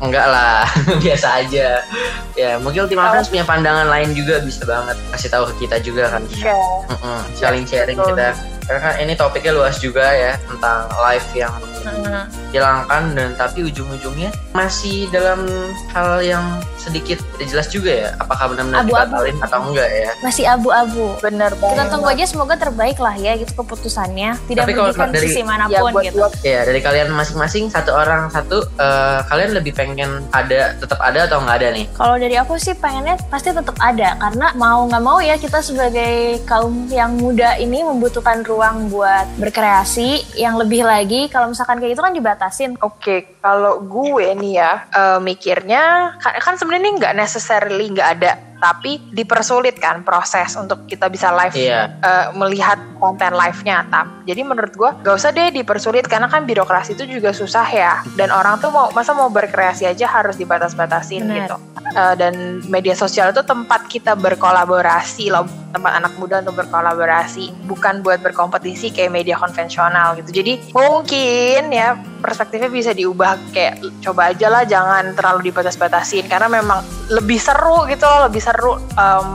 Enggak 0.00 0.26
lah, 0.32 0.64
biasa 1.04 1.44
aja. 1.44 1.84
Ya, 2.32 2.56
mungkin 2.56 2.88
Ultima 2.88 3.12
Oh. 3.12 3.22
Punya 3.28 3.44
pandangan 3.44 3.86
lain 3.86 4.16
juga 4.16 4.40
bisa 4.40 4.64
banget 4.64 4.96
kasih 5.12 5.28
tahu 5.28 5.44
ke 5.52 5.68
kita 5.68 5.76
juga 5.84 6.08
kan. 6.16 6.22
Oke. 6.24 6.56
Mm-mm, 6.88 7.20
saling 7.36 7.64
sharing 7.68 8.00
betul. 8.00 8.16
kita 8.16 8.32
karena 8.70 8.86
kan 8.86 8.94
ini 9.02 9.12
topiknya 9.18 9.50
luas 9.50 9.82
juga 9.82 10.06
ya 10.14 10.38
tentang 10.46 10.86
live 10.94 11.28
yang 11.34 11.50
hilangkan 12.54 13.02
dan 13.18 13.34
tapi 13.34 13.66
ujung-ujungnya 13.66 14.30
masih 14.54 15.10
dalam 15.10 15.42
hal 15.90 16.22
yang 16.22 16.62
sedikit 16.80 17.20
jelas 17.38 17.68
juga 17.68 17.92
ya 17.92 18.08
apakah 18.16 18.50
benar-benar 18.50 18.82
dibatalin 18.82 19.36
atau 19.38 19.58
enggak 19.62 19.88
ya 19.88 20.10
Masih 20.20 20.44
abu-abu. 20.44 21.16
Bener 21.20 21.52
banget. 21.54 21.72
Kita 21.76 21.84
tunggu 21.88 22.08
aja 22.08 22.24
semoga 22.24 22.54
terbaik 22.56 22.96
lah 22.96 23.14
ya 23.14 23.36
gitu 23.36 23.52
keputusannya. 23.54 24.36
Tidak 24.46 24.62
Tapi 24.62 24.72
kalau 24.72 24.90
dari- 24.92 25.20
sisi 25.22 25.40
ya 25.40 25.46
mana 25.46 25.64
pun 25.66 25.92
buat 25.92 26.04
gitu. 26.04 26.16
buat 26.18 26.32
ya 26.40 26.64
dari 26.64 26.80
kalian 26.80 27.08
masing-masing 27.10 27.68
satu 27.68 27.92
orang 27.92 28.28
satu 28.28 28.64
eh, 28.74 29.20
kalian 29.26 29.50
lebih 29.52 29.72
pengen 29.72 30.24
ada 30.30 30.72
tetap 30.74 30.98
ada 30.98 31.26
atau 31.26 31.38
enggak 31.38 31.56
ada 31.60 31.68
nih 31.72 31.86
Kalau 31.92 32.16
dari 32.16 32.36
aku 32.36 32.56
sih 32.56 32.72
pengennya 32.72 33.20
pasti 33.26 33.50
tetap 33.50 33.76
ada 33.78 34.16
karena 34.16 34.52
mau 34.54 34.86
nggak 34.86 35.02
mau 35.02 35.18
ya 35.18 35.36
kita 35.36 35.60
sebagai 35.60 36.10
kaum 36.44 36.88
yang 36.88 37.12
muda 37.14 37.56
ini 37.56 37.82
membutuhkan 37.82 38.40
ruang 38.42 38.88
buat 38.88 39.26
berkreasi 39.36 40.08
yang 40.34 40.56
lebih 40.56 40.82
lagi 40.82 41.26
kalau 41.26 41.48
misalkan 41.48 41.76
kayak 41.76 41.92
gitu 41.92 42.02
kan 42.02 42.14
dibatasin. 42.14 42.70
Oke, 42.80 43.26
kalau 43.40 43.80
gue 43.84 44.36
nih 44.36 44.52
ya 44.60 44.72
eh, 44.92 45.18
mikirnya 45.20 46.14
kan, 46.20 46.36
kan 46.40 46.54
sebenarnya 46.60 46.90
nggak 47.00 47.16
necessarily 47.16 47.88
nggak 47.92 48.10
ada, 48.20 48.32
tapi 48.60 49.00
dipersulit 49.10 49.80
kan 49.80 50.04
proses 50.04 50.54
untuk 50.54 50.84
kita 50.84 51.08
bisa 51.08 51.32
live 51.32 51.56
iya 51.56 51.96
eh, 51.98 52.26
melihat 52.36 52.78
konten 53.00 53.32
live-nya. 53.32 53.88
Tam. 53.88 54.22
Jadi 54.28 54.44
menurut 54.44 54.76
gue 54.76 54.90
gak 55.00 55.16
usah 55.16 55.32
deh 55.32 55.48
dipersulit 55.48 56.04
karena 56.04 56.28
kan 56.28 56.44
birokrasi 56.44 56.92
itu 56.92 57.08
juga 57.08 57.32
susah 57.32 57.66
ya. 57.72 58.04
Dan 58.14 58.28
orang 58.28 58.60
tuh 58.60 58.68
mau 58.68 58.92
masa 58.92 59.16
mau 59.16 59.32
berkreasi 59.32 59.88
aja 59.88 60.06
harus 60.06 60.36
dibatas-batasin 60.36 61.24
gitu. 61.24 61.56
Eh, 61.90 62.14
dan 62.14 62.62
media 62.70 62.94
sosial 62.94 63.34
itu 63.34 63.42
tempat 63.42 63.88
kita 63.90 64.14
berkolaborasi 64.14 65.32
loh, 65.32 65.48
tempat 65.74 65.98
anak 65.98 66.12
muda 66.22 66.38
untuk 66.44 66.62
berkolaborasi, 66.62 67.66
bukan 67.66 68.04
buat 68.04 68.22
berkompetisi 68.22 68.94
kayak 68.94 69.10
media 69.10 69.34
konvensional 69.34 70.14
gitu. 70.20 70.30
Jadi 70.30 70.70
mungkin 70.70 71.74
ya 71.74 71.98
perspektifnya 72.22 72.70
bisa 72.70 72.92
diubah 72.94 73.34
kayak 73.50 73.82
coba 74.06 74.30
aja 74.30 74.46
lah 74.52 74.62
jangan 74.68 75.16
terlalu 75.18 75.50
dibatas-batasin 75.50 76.30
karena 76.30 76.46
memang 76.46 76.84
lebih 77.10 77.40
seru 77.42 77.88
gitu 77.90 78.06
loh, 78.06 78.30
lebih 78.30 78.38
seru. 78.38 78.49
Em, 78.98 79.26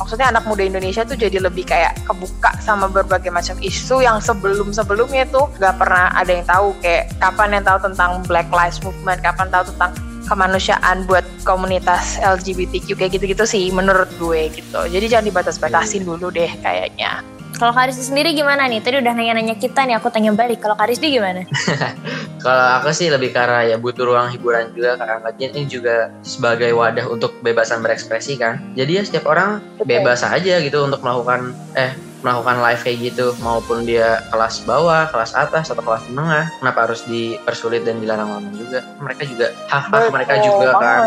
maksudnya 0.00 0.32
anak 0.32 0.48
muda 0.48 0.64
Indonesia 0.64 1.04
tuh 1.04 1.14
jadi 1.14 1.44
lebih 1.44 1.68
kayak 1.68 2.00
kebuka 2.08 2.56
sama 2.64 2.88
berbagai 2.88 3.28
macam 3.28 3.60
isu 3.60 4.00
yang 4.00 4.16
sebelum-sebelumnya 4.16 5.28
tuh 5.28 5.52
gak 5.60 5.76
pernah 5.76 6.08
ada 6.16 6.32
yang 6.32 6.46
tahu 6.48 6.72
kayak 6.80 7.12
kapan 7.20 7.60
yang 7.60 7.64
tahu 7.68 7.78
tentang 7.84 8.10
Black 8.24 8.48
Lives 8.48 8.80
Movement, 8.80 9.20
kapan 9.20 9.52
tahu 9.52 9.68
tentang 9.76 9.92
kemanusiaan 10.24 11.04
buat 11.10 11.26
komunitas 11.42 12.16
LGBTQ 12.22 12.94
kayak 12.94 13.18
gitu-gitu 13.18 13.44
sih 13.44 13.68
menurut 13.74 14.08
gue 14.16 14.48
gitu. 14.54 14.80
Jadi 14.86 15.10
jangan 15.10 15.26
dibatas-batasin 15.26 16.06
dulu 16.06 16.30
deh 16.30 16.48
kayaknya. 16.62 17.20
Kalau 17.60 17.76
Karisdi 17.76 18.08
sendiri 18.08 18.32
gimana 18.32 18.64
nih? 18.64 18.80
Tadi 18.80 19.04
udah 19.04 19.12
nanya-nanya 19.12 19.52
kita 19.52 19.84
nih, 19.84 20.00
aku 20.00 20.08
tanya 20.08 20.32
balik. 20.32 20.64
Kalau 20.64 20.80
Karisdi 20.80 21.12
gimana? 21.12 21.44
kalau 22.44 22.66
aku 22.80 22.88
sih 22.96 23.12
lebih 23.12 23.36
karena 23.36 23.68
ya 23.68 23.76
butuh 23.76 24.08
ruang 24.08 24.32
hiburan 24.32 24.72
juga 24.72 24.96
karena 24.96 25.28
ini 25.36 25.68
juga 25.68 26.08
sebagai 26.24 26.72
wadah 26.72 27.04
untuk 27.12 27.36
kebebasan 27.40 27.84
berekspresi 27.84 28.40
kan 28.40 28.56
jadi 28.72 29.00
ya 29.00 29.02
setiap 29.04 29.28
orang 29.28 29.60
Betul. 29.76 29.92
bebas 29.92 30.24
aja 30.24 30.56
gitu 30.64 30.80
untuk 30.80 31.04
melakukan 31.04 31.52
eh 31.76 31.92
melakukan 32.24 32.64
live 32.64 32.80
kayak 32.84 32.98
gitu 33.12 33.26
maupun 33.40 33.84
dia 33.88 34.20
kelas 34.28 34.64
bawah, 34.68 35.08
kelas 35.08 35.32
atas 35.32 35.72
atau 35.72 35.80
kelas 35.80 36.04
menengah 36.12 36.48
kenapa 36.60 36.88
harus 36.88 37.04
dipersulit 37.08 37.84
dan 37.84 38.00
dilarang-larang 38.00 38.56
juga 38.56 38.84
mereka 39.00 39.22
juga 39.24 39.52
hak 39.68 39.84
hak 39.88 40.08
mereka 40.12 40.34
juga 40.40 40.68
kan. 40.80 41.00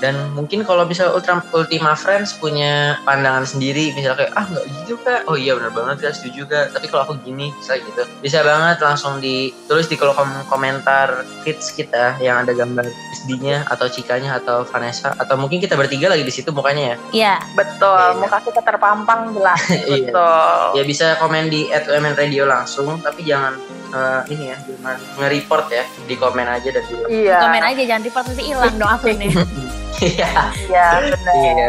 Dan 0.00 0.32
mungkin 0.32 0.64
kalau 0.64 0.82
bisa 0.82 1.06
Ultra, 1.06 1.44
Ultima 1.52 1.92
Friends 1.92 2.32
punya 2.34 2.96
pandangan 3.04 3.44
sendiri 3.44 3.92
misalnya 3.92 4.24
kayak 4.24 4.32
ah 4.32 4.44
nggak 4.44 4.64
gitu 4.80 4.94
kak 4.98 5.20
oh 5.24 5.36
iya 5.36 5.52
benar 5.52 5.70
banget 5.70 5.96
kak 6.02 6.14
setuju 6.14 6.42
kak 6.44 6.72
tapi 6.72 6.88
kalau 6.88 7.04
aku 7.04 7.20
gini 7.20 7.52
misalnya 7.52 7.84
gitu 7.84 8.02
bisa 8.18 8.40
banget 8.40 8.80
langsung 8.80 9.20
ditulis 9.20 9.86
di 9.86 9.94
kolom 9.94 10.16
komentar 10.46 11.12
feeds 11.40 11.70
kita 11.70 12.16
yang 12.18 12.40
ada 12.40 12.50
gambar 12.50 12.88
SD-nya 13.14 13.64
atau 13.66 13.86
Cikanya 13.86 14.36
atau 14.36 14.64
Vanessa 14.64 15.12
atau 15.12 15.36
mungkin 15.36 15.58
kita 15.58 15.74
bertiga 15.74 16.08
lagi 16.08 16.22
di 16.22 16.32
situ 16.32 16.48
mukanya 16.50 16.82
ya 16.82 16.96
Ya, 17.10 17.34
Betul, 17.52 17.92
Iya. 18.10 18.16
muka 18.16 18.38
kita 18.40 18.60
terpampang 18.60 19.30
jelas. 19.30 19.60
Iya. 19.90 20.08
Betul. 20.08 20.64
ya 20.74 20.82
bisa 20.82 21.06
komen 21.16 21.46
di 21.46 21.68
@umn 21.68 22.14
radio 22.14 22.44
langsung 22.44 22.96
tapi 22.98 23.22
jangan 23.22 23.52
eh, 23.90 24.20
ini 24.30 24.44
ya 24.48 24.56
jangan 24.56 24.96
nge-report 25.18 25.66
ya 25.68 25.84
di 26.06 26.14
komen 26.14 26.46
aja 26.46 26.68
dan 26.70 26.82
di 26.82 26.94
Iya. 27.20 27.36
komen 27.38 27.62
aja 27.62 27.82
jangan 27.84 28.02
report 28.02 28.24
nanti 28.26 28.44
hilang 28.44 28.74
dong 28.74 28.88
akunnya. 28.88 29.28
iya 30.00 30.30
Iya, 30.68 30.84
benar. 31.12 31.34
iya 31.36 31.66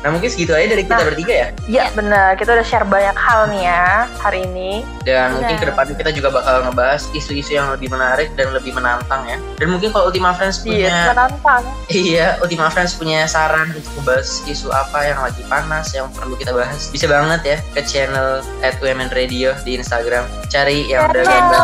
nah 0.00 0.08
mungkin 0.08 0.26
segitu 0.26 0.50
aja 0.50 0.64
dari 0.66 0.82
kita 0.82 0.96
Nah. 0.96 1.06
bertiga 1.06 1.34
ya 1.34 1.48
Iya, 1.66 1.84
benar. 1.92 2.34
Kita 2.34 2.50
udah 2.50 2.62
share 2.62 2.82
banyak 2.84 3.14
hal 3.14 3.40
nih 3.46 3.62
ya 3.64 3.84
hari 4.16 4.42
ini. 4.44 4.80
dan 5.00 5.32
mungkin 5.32 5.48
Benar. 5.50 5.60
ke 5.60 5.66
depannya 5.66 5.94
kita 5.96 6.10
juga 6.12 6.28
bakal 6.30 6.60
ngebahas 6.62 7.08
isu-isu 7.10 7.52
yang 7.52 7.68
lebih 7.70 7.88
menarik 7.88 8.28
dan 8.34 8.52
lebih 8.52 8.70
menantang 8.70 9.24
ya 9.24 9.40
dan 9.56 9.68
mungkin 9.68 9.88
kalau 9.88 10.06
Ultima 10.06 10.30
Friends 10.30 10.60
Iya, 10.60 10.68
punya 10.86 10.96
menantang. 11.10 11.62
iya 11.88 12.26
Ultima 12.38 12.68
Friends 12.68 12.92
punya 12.94 13.24
saran 13.24 13.72
untuk 13.72 13.88
membahas 13.96 14.44
isu 14.44 14.68
apa 14.68 15.00
yang 15.02 15.18
lagi 15.18 15.40
panas 15.46 15.90
yang 15.90 16.04
perlu 16.10 16.36
kita 16.36 16.52
bahas 16.52 16.88
bisa 16.88 17.04
banget 17.06 17.40
ya 17.42 17.56
ke 17.72 17.80
channel 17.82 18.28
at 18.60 18.76
UMN 18.78 19.08
Radio 19.10 19.56
di 19.62 19.74
Instagram 19.74 20.22
cari 20.46 20.84
yang 20.86 21.08
ada 21.08 21.20
gambar 21.22 21.60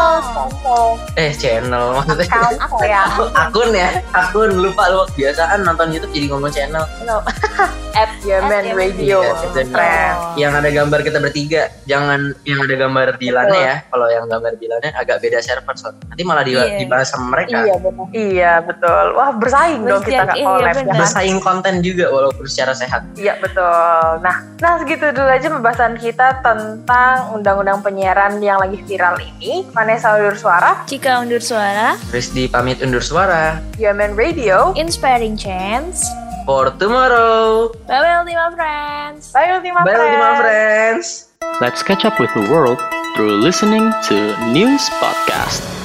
eh 1.15 1.33
channel 1.35 1.85
maksudnya 1.95 2.25
Account 2.27 2.57
apa 2.59 2.85
ya? 2.85 3.03
akun 3.43 3.71
ya 3.71 3.91
akun 4.13 4.51
lupa 4.57 4.83
lu 4.89 5.05
biasaan 5.13 5.61
nonton 5.61 5.93
YouTube 5.93 6.11
jadi 6.11 6.27
ngomong 6.31 6.51
channel 6.51 6.85
Yemen 6.99 7.21
At 7.93 8.13
Yemen 8.21 8.65
Radio. 8.73 9.25
Iya, 9.25 9.33
at 9.33 9.55
Yemen. 9.55 9.67
Friends. 9.69 10.21
yang 10.37 10.53
ada 10.53 10.69
gambar 10.69 11.01
kita 11.01 11.17
bertiga 11.17 11.73
jangan 11.85 12.37
yang 12.43 12.61
ada 12.61 12.75
gambar 12.77 13.17
Dilannya 13.17 13.57
ya 13.59 13.77
kalau 13.87 14.07
yang 14.07 14.25
gambar 14.27 14.53
Dilannya 14.55 14.93
agak 14.93 15.17
beda 15.19 15.41
server 15.41 15.73
soalnya 15.75 16.05
nanti 16.07 16.23
malah 16.23 16.43
di- 16.43 16.53
Iya. 16.53 16.77
dibahas 16.77 17.09
sama 17.09 17.27
mereka 17.31 17.57
Iya 17.59 17.75
benar. 17.79 18.07
Iya 18.11 18.53
betul. 18.61 19.05
Wah 19.15 19.31
bersaing 19.33 19.81
dong 19.83 20.03
kita 20.03 20.23
nggak 20.25 20.37
iya, 20.37 20.47
collab 20.47 20.65
ya. 20.67 20.75
benar. 20.79 20.97
bersaing 20.99 21.39
konten 21.41 21.75
juga 21.81 22.07
walaupun 22.09 22.45
secara 22.45 22.73
sehat 22.73 23.01
Iya 23.15 23.35
betul. 23.39 23.65
Nah, 24.21 24.37
nah 24.57 24.73
segitu 24.77 25.09
dulu 25.11 25.27
aja 25.27 25.49
pembahasan 25.49 25.97
kita 25.97 26.41
tentang 26.41 27.17
undang-undang 27.33 27.81
penyiaran 27.81 28.37
yang 28.39 28.59
lagi 28.59 28.77
viral 28.83 29.17
ini. 29.19 29.65
Vanessa 29.71 30.13
undur 30.15 30.35
suara, 30.35 30.85
Jika 30.85 31.19
undur 31.19 31.41
suara, 31.41 31.97
Rizdi 32.11 32.45
pamit 32.47 32.79
undur 32.79 33.01
suara 33.01 33.57
Yemen 33.77 34.13
Radio. 34.13 34.73
inspiring 34.75 35.33
chance. 35.35 36.05
For 36.47 36.71
tomorrow 36.79 37.69
Bye 37.87 38.01
bye 38.01 38.17
Ultima 38.23 38.49
Friends. 38.55 39.33
Bye 39.35 39.51
Ultima 39.53 39.83
bye 39.85 39.93
Ultima 39.99 40.31
Friends. 40.41 41.29
Friends 41.35 41.61
Let's 41.61 41.83
catch 41.83 42.05
up 42.05 42.19
with 42.21 42.33
the 42.35 42.49
world 42.51 42.79
through 43.17 43.37
listening 43.41 43.93
to 44.09 44.17
News 44.53 44.89
Podcast. 45.03 45.76